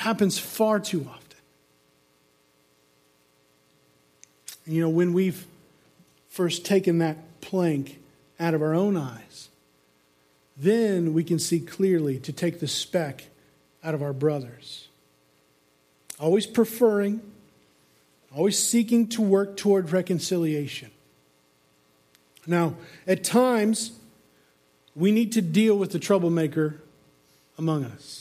[0.00, 1.38] Happens far too often.
[4.64, 5.44] And you know, when we've
[6.30, 7.98] first taken that plank
[8.38, 9.50] out of our own eyes,
[10.56, 13.24] then we can see clearly to take the speck
[13.84, 14.88] out of our brothers.
[16.18, 17.20] Always preferring,
[18.34, 20.90] always seeking to work toward reconciliation.
[22.46, 22.72] Now,
[23.06, 23.92] at times,
[24.96, 26.80] we need to deal with the troublemaker
[27.58, 28.19] among us.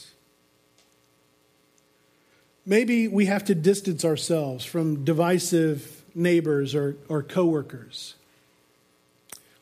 [2.70, 8.14] Maybe we have to distance ourselves from divisive neighbors or, or coworkers.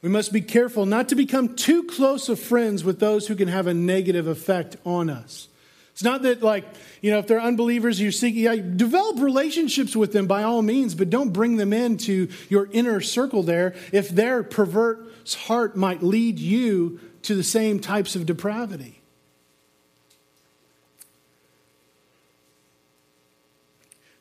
[0.02, 3.48] We must be careful not to become too close of friends with those who can
[3.48, 5.48] have a negative effect on us.
[5.94, 6.66] It's not that, like,
[7.02, 10.94] you know, if they're unbelievers, you're seeking, yeah, develop relationships with them by all means,
[10.94, 16.40] but don't bring them into your inner circle there if their perverse heart might lead
[16.40, 18.97] you to the same types of depravity.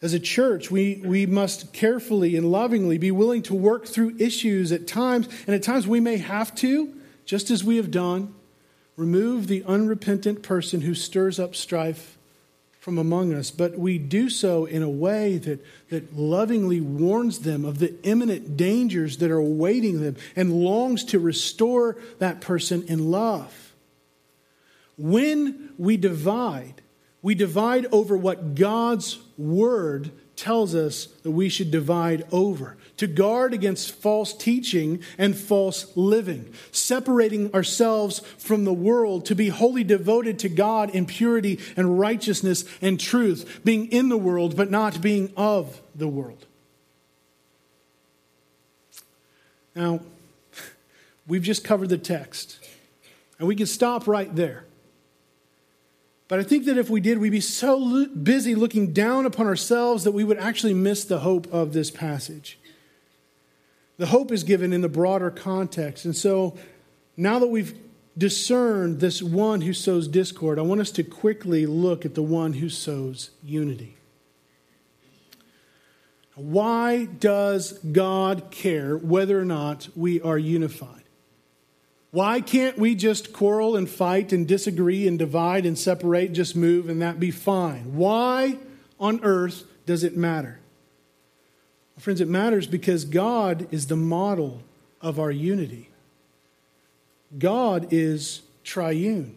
[0.02, 4.70] As a church, we, we must carefully and lovingly be willing to work through issues
[4.70, 6.92] at times, and at times we may have to,
[7.24, 8.34] just as we have done,
[8.96, 12.16] remove the unrepentant person who stirs up strife
[12.78, 13.50] from among us.
[13.50, 18.56] But we do so in a way that, that lovingly warns them of the imminent
[18.56, 23.74] dangers that are awaiting them and longs to restore that person in love.
[24.96, 26.80] When we divide,
[27.22, 33.52] we divide over what God's word tells us that we should divide over to guard
[33.52, 40.38] against false teaching and false living, separating ourselves from the world to be wholly devoted
[40.38, 45.32] to God in purity and righteousness and truth, being in the world but not being
[45.36, 46.46] of the world.
[49.74, 50.00] Now,
[51.26, 52.58] we've just covered the text,
[53.38, 54.64] and we can stop right there.
[56.28, 60.04] But I think that if we did, we'd be so busy looking down upon ourselves
[60.04, 62.58] that we would actually miss the hope of this passage.
[63.96, 66.04] The hope is given in the broader context.
[66.04, 66.56] And so
[67.16, 67.78] now that we've
[68.18, 72.54] discerned this one who sows discord, I want us to quickly look at the one
[72.54, 73.96] who sows unity.
[76.34, 81.05] Why does God care whether or not we are unified?
[82.10, 86.88] Why can't we just quarrel and fight and disagree and divide and separate, just move
[86.88, 87.96] and that be fine?
[87.96, 88.58] Why
[88.98, 90.60] on earth does it matter?
[91.98, 94.62] Friends, it matters because God is the model
[95.00, 95.88] of our unity.
[97.38, 99.36] God is triune.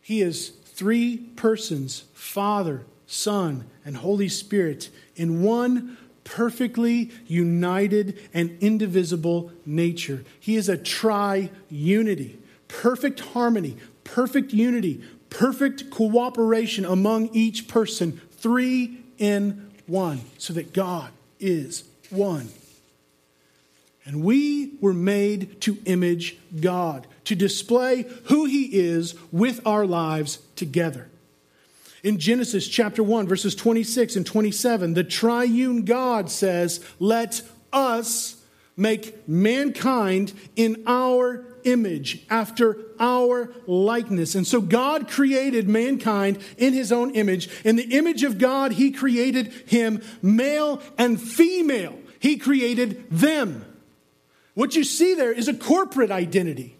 [0.00, 5.96] He is three persons Father, Son, and Holy Spirit in one
[6.28, 10.24] perfectly united and indivisible nature.
[10.38, 18.98] He is a tri unity, perfect harmony, perfect unity, perfect cooperation among each person, three
[19.16, 21.10] in one, so that God
[21.40, 22.50] is one.
[24.04, 30.38] And we were made to image God, to display who He is with our lives
[30.56, 31.08] together.
[32.02, 37.42] In Genesis chapter 1, verses 26 and 27, the triune God says, Let
[37.72, 38.36] us
[38.76, 44.36] make mankind in our image, after our likeness.
[44.36, 47.50] And so God created mankind in his own image.
[47.64, 51.98] In the image of God, he created him male and female.
[52.20, 53.64] He created them.
[54.54, 56.77] What you see there is a corporate identity.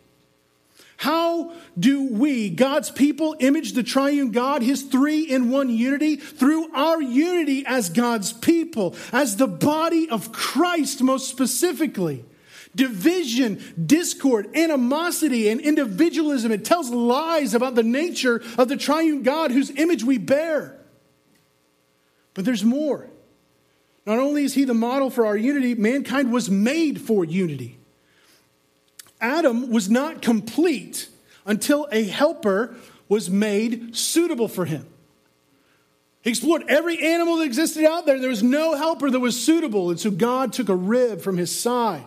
[1.00, 6.16] How do we, God's people, image the triune God, his three in one unity?
[6.16, 12.24] Through our unity as God's people, as the body of Christ, most specifically.
[12.74, 16.52] division, discord, animosity, and individualism.
[16.52, 20.78] It tells lies about the nature of the triune God whose image we bear.
[22.34, 23.10] But there's more.
[24.06, 27.77] Not only is he the model for our unity, mankind was made for unity.
[29.20, 31.08] Adam was not complete
[31.46, 32.74] until a helper
[33.08, 34.86] was made suitable for him.
[36.22, 38.18] He explored every animal that existed out there.
[38.18, 39.90] There was no helper that was suitable.
[39.90, 42.04] And so God took a rib from his side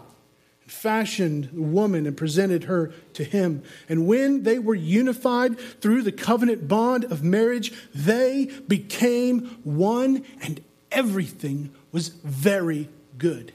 [0.61, 3.63] and fashioned the woman and presented her to him.
[3.89, 10.61] And when they were unified through the covenant bond of marriage, they became one, and
[10.91, 13.53] everything was very good.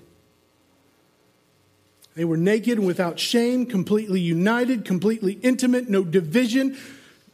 [2.17, 6.77] They were naked and without shame, completely united, completely intimate, no division,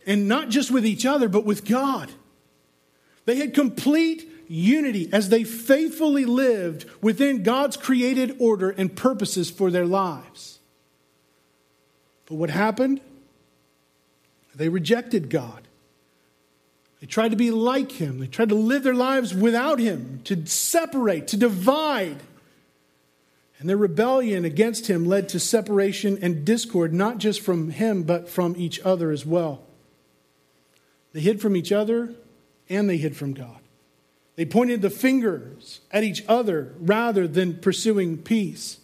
[0.06, 2.10] and not just with each other, but with God.
[3.24, 9.70] They had complete unity as they faithfully lived within God's created order and purposes for
[9.70, 10.58] their lives.
[12.26, 13.00] But what happened?
[14.56, 15.68] They rejected God.
[17.00, 18.18] They tried to be like Him.
[18.18, 22.18] They tried to live their lives without Him, to separate, to divide.
[23.62, 28.28] And their rebellion against Him led to separation and discord, not just from Him, but
[28.28, 29.62] from each other as well.
[31.12, 32.12] They hid from each other
[32.68, 33.60] and they hid from God.
[34.34, 38.80] They pointed the fingers at each other rather than pursuing peace.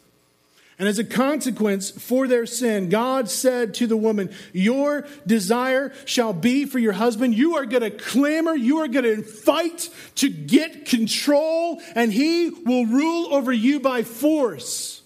[0.79, 6.33] And as a consequence for their sin, God said to the woman, Your desire shall
[6.33, 7.35] be for your husband.
[7.35, 12.51] You are going to clamor, you are going to fight to get control, and he
[12.51, 14.98] will rule over you by force.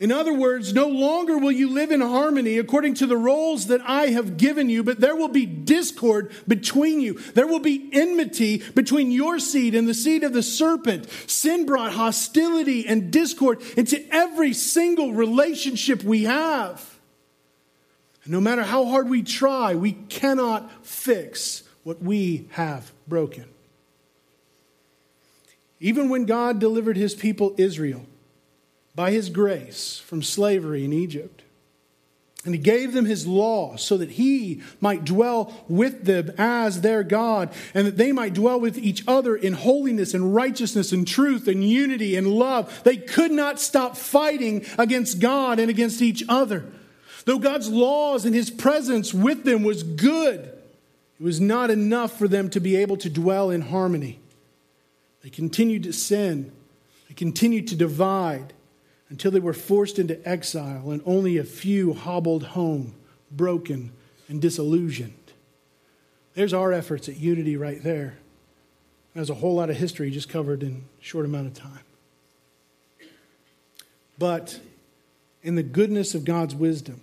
[0.00, 3.82] In other words, no longer will you live in harmony according to the roles that
[3.84, 7.18] I have given you, but there will be discord between you.
[7.34, 11.06] There will be enmity between your seed and the seed of the serpent.
[11.26, 16.98] Sin brought hostility and discord into every single relationship we have.
[18.24, 23.44] And no matter how hard we try, we cannot fix what we have broken.
[25.78, 28.06] Even when God delivered his people Israel,
[28.94, 31.42] by his grace from slavery in Egypt.
[32.44, 37.02] And he gave them his law so that he might dwell with them as their
[37.02, 41.48] God, and that they might dwell with each other in holiness and righteousness and truth
[41.48, 42.82] and unity and love.
[42.82, 46.64] They could not stop fighting against God and against each other.
[47.26, 52.26] Though God's laws and his presence with them was good, it was not enough for
[52.26, 54.18] them to be able to dwell in harmony.
[55.22, 56.52] They continued to sin,
[57.08, 58.54] they continued to divide
[59.10, 62.94] until they were forced into exile and only a few hobbled home,
[63.30, 63.92] broken
[64.28, 65.14] and disillusioned.
[66.34, 68.18] There's our efforts at unity right there.
[69.14, 71.80] There's a whole lot of history just covered in a short amount of time.
[74.16, 74.60] But
[75.42, 77.00] in the goodness of God's wisdom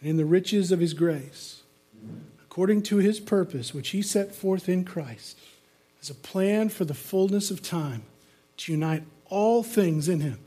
[0.00, 1.62] and in the riches of his grace,
[2.44, 5.36] according to his purpose, which he set forth in Christ,
[6.00, 8.02] as a plan for the fullness of time
[8.58, 10.38] to unite all things in him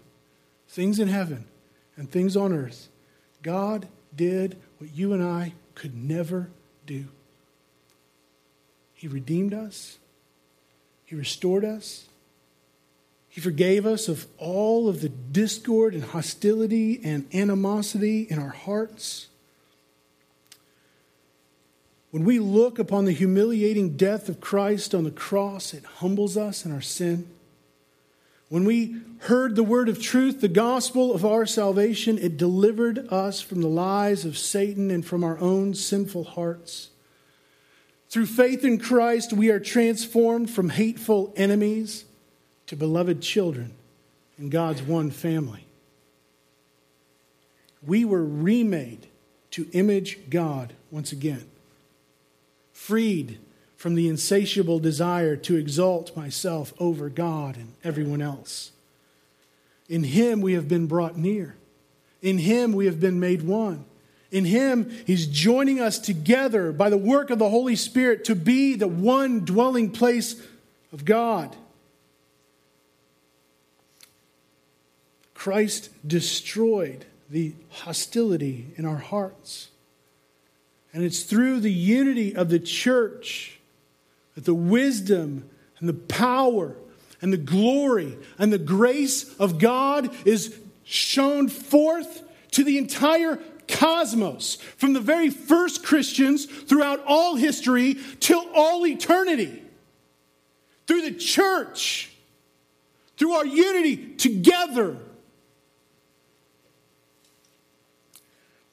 [0.75, 1.45] things in heaven
[1.95, 2.89] and things on earth,
[3.41, 6.49] God did what you and I could never
[6.85, 7.05] do.
[8.93, 9.97] He redeemed us,
[11.05, 12.07] He restored us,
[13.29, 19.27] He forgave us of all of the discord and hostility and animosity in our hearts.
[22.11, 26.65] When we look upon the humiliating death of Christ on the cross, it humbles us
[26.65, 27.29] in our sin.
[28.49, 33.41] When we heard the word of truth, the gospel of our salvation, it delivered us
[33.41, 36.89] from the lies of Satan and from our own sinful hearts.
[38.09, 42.05] Through faith in Christ, we are transformed from hateful enemies
[42.67, 43.73] to beloved children
[44.37, 45.65] in God's one family.
[47.85, 49.07] We were remade
[49.51, 51.45] to image God once again,
[52.73, 53.39] freed
[53.77, 58.71] from the insatiable desire to exalt myself over God and everyone else.
[59.89, 61.55] In Him we have been brought near.
[62.21, 63.85] In Him we have been made one.
[64.31, 68.75] In Him, He's joining us together by the work of the Holy Spirit to be
[68.75, 70.41] the one dwelling place
[70.91, 71.55] of God.
[75.33, 79.69] Christ destroyed the hostility in our hearts.
[80.91, 83.59] And it's through the unity of the church
[84.35, 86.75] that the wisdom and the power
[87.21, 92.21] and the glory and the grace of God is shown forth
[92.51, 99.63] to the entire cosmos, from the very first Christians throughout all history till all eternity.
[100.85, 102.11] Through the church,
[103.17, 104.97] through our unity together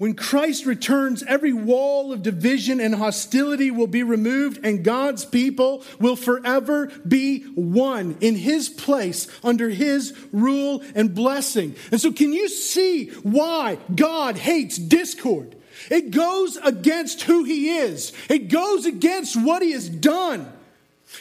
[0.02, 5.84] When Christ returns, every wall of division and hostility will be removed, and God's people
[6.00, 11.76] will forever be one in His place under His rule and blessing.
[11.92, 15.54] And so, can you see why God hates discord?
[15.88, 20.52] It goes against who He is, it goes against what He has done.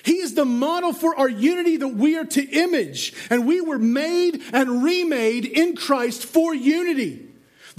[0.03, 3.77] He is the model for our unity that we are to image, and we were
[3.77, 7.27] made and remade in Christ for unity.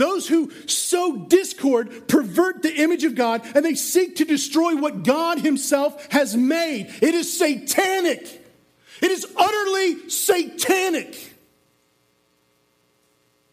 [0.02, 5.04] Those who sow discord pervert the image of God and they seek to destroy what
[5.04, 6.92] God Himself has made.
[7.00, 8.44] It is satanic.
[9.00, 11.34] It is utterly satanic.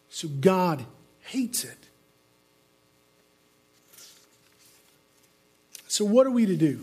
[0.08, 0.84] So God
[1.20, 1.78] hates it.
[5.86, 6.80] So, what are we to do?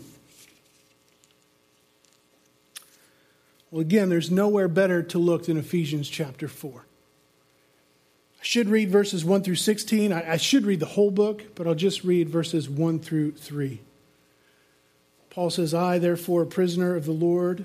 [3.70, 6.87] Well, again, there's nowhere better to look than Ephesians chapter 4.
[8.40, 10.12] I should read verses 1 through 16.
[10.12, 13.80] I, I should read the whole book, but I'll just read verses 1 through 3.
[15.30, 17.64] Paul says, I, therefore, a prisoner of the Lord,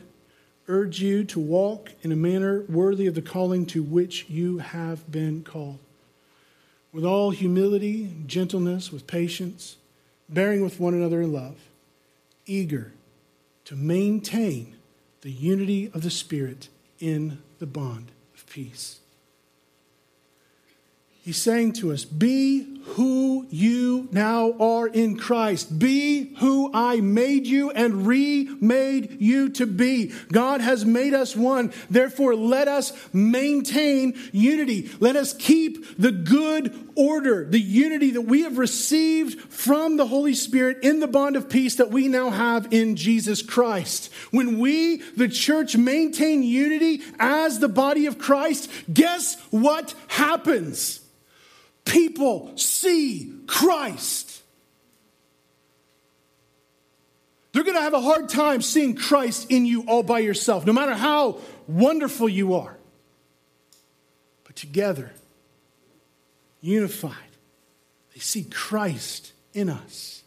[0.68, 5.12] urge you to walk in a manner worthy of the calling to which you have
[5.12, 5.80] been called,
[6.92, 9.78] with all humility, gentleness, with patience,
[10.30, 11.56] bearing with one another in love,
[12.46, 12.94] eager
[13.66, 14.76] to maintain
[15.22, 16.68] the unity of the Spirit
[17.00, 19.00] in the bond of peace.
[21.24, 25.80] He's saying to us, Be who you now are in Christ.
[25.80, 30.12] Be who I made you and remade you to be.
[30.34, 31.72] God has made us one.
[31.90, 34.92] Therefore, let us maintain unity.
[35.00, 40.34] Let us keep the good order, the unity that we have received from the Holy
[40.34, 44.12] Spirit in the bond of peace that we now have in Jesus Christ.
[44.32, 51.00] When we, the church, maintain unity as the body of Christ, guess what happens?
[51.86, 54.42] People see Christ.
[57.52, 60.74] They're going to have a hard time seeing Christ in you all by yourself, no
[60.74, 62.78] matter how wonderful you are.
[64.44, 65.12] But together,
[66.62, 67.14] unified,
[68.14, 70.24] they see Christ in us.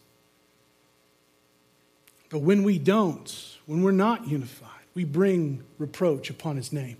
[2.30, 6.96] But when we don't, when we're not unified, we bring reproach upon his name.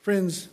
[0.00, 0.48] Friends,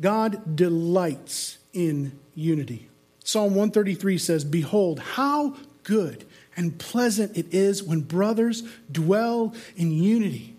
[0.00, 2.88] God delights in unity.
[3.24, 6.24] Psalm 133 says, Behold, how good
[6.56, 10.56] and pleasant it is when brothers dwell in unity.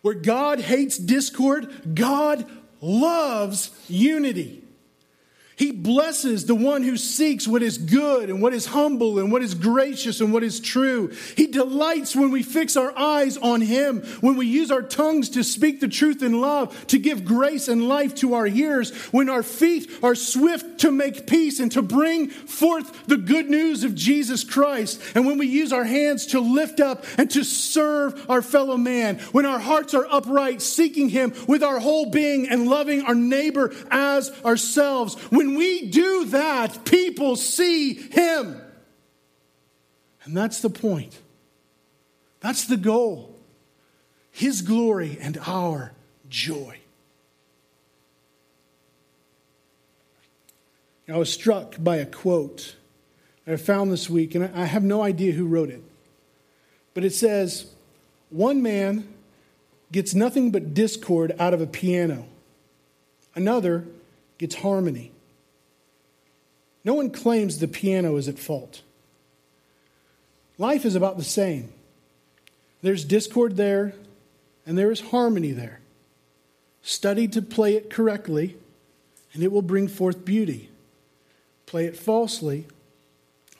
[0.00, 2.46] Where God hates discord, God
[2.80, 4.61] loves unity.
[5.62, 9.42] He blesses the one who seeks what is good and what is humble and what
[9.42, 11.12] is gracious and what is true.
[11.36, 15.44] He delights when we fix our eyes on Him, when we use our tongues to
[15.44, 19.44] speak the truth in love, to give grace and life to our hearers, when our
[19.44, 24.42] feet are swift to make peace and to bring forth the good news of Jesus
[24.42, 28.76] Christ, and when we use our hands to lift up and to serve our fellow
[28.76, 33.14] man, when our hearts are upright, seeking Him with our whole being and loving our
[33.14, 38.60] neighbor as ourselves, when we do that, people see him.
[40.24, 41.18] And that's the point.
[42.40, 43.36] That's the goal.
[44.30, 45.92] His glory and our
[46.28, 46.78] joy.
[51.08, 52.76] I was struck by a quote
[53.46, 55.82] I found this week, and I have no idea who wrote it.
[56.94, 57.66] But it says,
[58.30, 59.08] One man
[59.90, 62.26] gets nothing but discord out of a piano,
[63.34, 63.84] another
[64.38, 65.11] gets harmony.
[66.84, 68.82] No one claims the piano is at fault.
[70.58, 71.72] Life is about the same.
[72.82, 73.94] There's discord there,
[74.66, 75.80] and there is harmony there.
[76.82, 78.56] Study to play it correctly,
[79.32, 80.70] and it will bring forth beauty.
[81.66, 82.66] Play it falsely,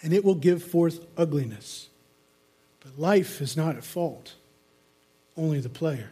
[0.02, 1.88] and it will give forth ugliness.
[2.80, 4.34] But life is not at fault,
[5.36, 6.10] only the player.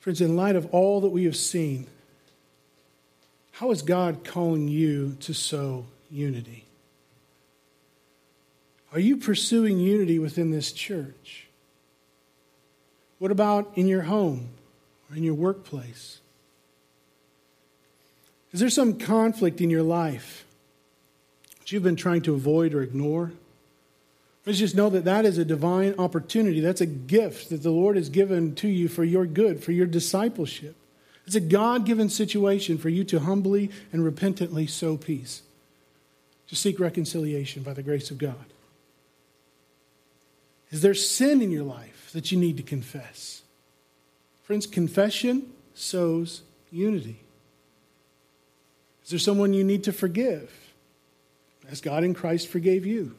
[0.00, 1.86] Friends, in light of all that we have seen,
[3.56, 6.66] how is God calling you to sow unity?
[8.92, 11.46] Are you pursuing unity within this church?
[13.18, 14.50] What about in your home
[15.08, 16.18] or in your workplace?
[18.52, 20.44] Is there some conflict in your life
[21.58, 23.32] that you've been trying to avoid or ignore?
[24.44, 26.60] Let's just know that that is a divine opportunity.
[26.60, 29.86] That's a gift that the Lord has given to you for your good, for your
[29.86, 30.76] discipleship.
[31.26, 35.42] It's a God given situation for you to humbly and repentantly sow peace,
[36.48, 38.44] to seek reconciliation by the grace of God.
[40.70, 43.42] Is there sin in your life that you need to confess?
[44.42, 47.20] Friends, confession sows unity.
[49.04, 50.52] Is there someone you need to forgive?
[51.68, 53.16] As God in Christ forgave you.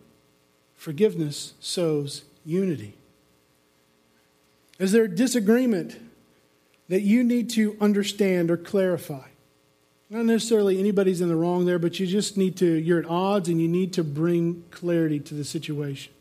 [0.76, 2.94] Forgiveness sows unity.
[4.80, 5.98] Is there disagreement
[6.90, 9.28] that you need to understand or clarify?
[10.10, 13.50] Not necessarily anybody's in the wrong there, but you just need to, you're at odds
[13.50, 16.14] and you need to bring clarity to the situation.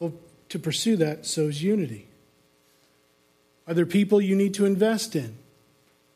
[0.00, 0.12] Well,
[0.48, 2.08] to pursue that sows unity.
[3.68, 5.36] Are there people you need to invest in?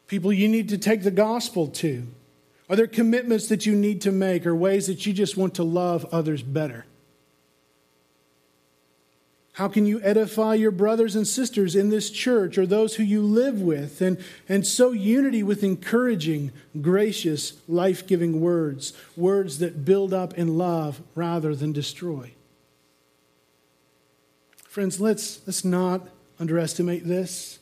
[0.09, 2.07] People you need to take the gospel to?
[2.69, 5.63] Are there commitments that you need to make or ways that you just want to
[5.63, 6.85] love others better?
[9.59, 13.21] How can you edify your brothers and sisters in this church or those who you
[13.21, 20.15] live with and, and sow unity with encouraging, gracious, life giving words, words that build
[20.15, 22.31] up in love rather than destroy?
[24.69, 26.07] Friends, let's, let's not
[26.39, 27.59] underestimate this.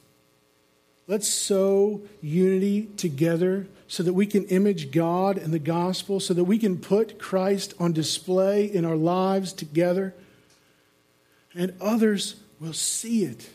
[1.07, 6.45] Let's sow unity together so that we can image God and the gospel, so that
[6.45, 10.13] we can put Christ on display in our lives together,
[11.57, 13.49] and others will see it.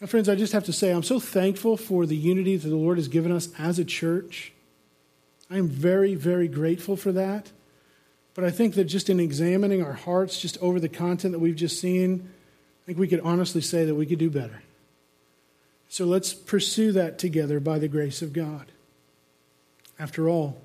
[0.00, 2.76] Now, friends, I just have to say, I'm so thankful for the unity that the
[2.76, 4.52] Lord has given us as a church.
[5.50, 7.52] I am very, very grateful for that.
[8.34, 11.54] But I think that just in examining our hearts, just over the content that we've
[11.54, 12.30] just seen,
[12.82, 14.62] I think we could honestly say that we could do better.
[15.88, 18.72] So let's pursue that together by the grace of God.
[19.98, 20.60] After all,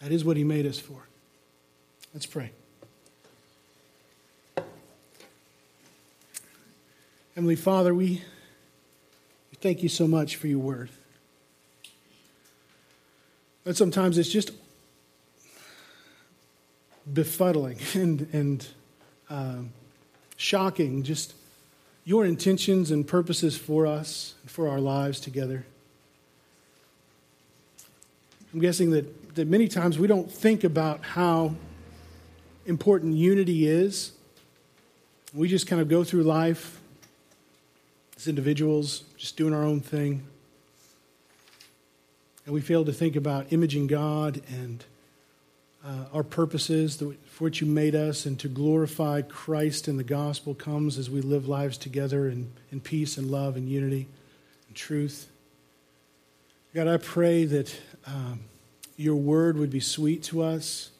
[0.00, 1.08] that is what He made us for.
[2.12, 2.52] Let's pray.
[7.34, 8.22] Heavenly Father, we
[9.60, 10.88] thank you so much for your word.
[13.64, 14.52] But sometimes it's just
[17.12, 18.68] befuddling and, and
[19.28, 19.72] um,
[20.36, 21.34] shocking, just
[22.04, 25.66] your intentions and purposes for us and for our lives together.
[28.52, 31.56] I'm guessing that, that many times we don't think about how
[32.64, 34.12] important unity is.
[35.34, 36.78] We just kind of go through life
[38.24, 40.22] as individuals, just doing our own thing.
[42.46, 44.82] And we fail to think about imaging God and
[45.84, 50.54] uh, our purposes for which you made us and to glorify Christ and the gospel
[50.54, 54.08] comes as we live lives together in, in peace and love and unity
[54.68, 55.28] and truth.
[56.74, 58.40] God, I pray that um,
[58.96, 60.92] your word would be sweet to us,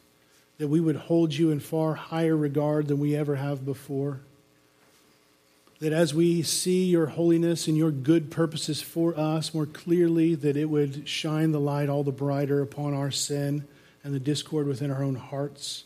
[0.59, 4.19] that we would hold you in far higher regard than we ever have before.
[5.79, 10.55] That as we see your holiness and your good purposes for us more clearly, that
[10.55, 13.67] it would shine the light all the brighter upon our sin
[14.03, 15.83] and the discord within our own hearts.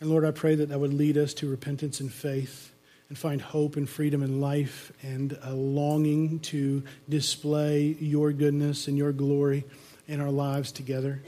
[0.00, 2.72] And Lord, I pray that that would lead us to repentance and faith
[3.08, 8.98] and find hope and freedom and life and a longing to display your goodness and
[8.98, 9.64] your glory
[10.08, 11.22] in our lives together.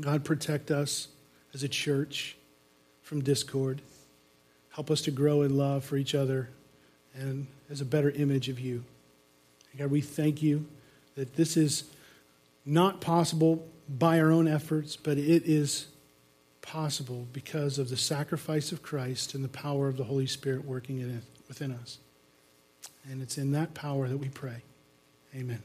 [0.00, 1.08] God, protect us
[1.54, 2.36] as a church
[3.02, 3.80] from discord.
[4.70, 6.50] Help us to grow in love for each other
[7.14, 8.84] and as a better image of you.
[9.78, 10.66] God, we thank you
[11.16, 11.84] that this is
[12.64, 15.86] not possible by our own efforts, but it is
[16.62, 21.00] possible because of the sacrifice of Christ and the power of the Holy Spirit working
[21.00, 21.98] in it, within us.
[23.10, 24.62] And it's in that power that we pray.
[25.34, 25.62] Amen.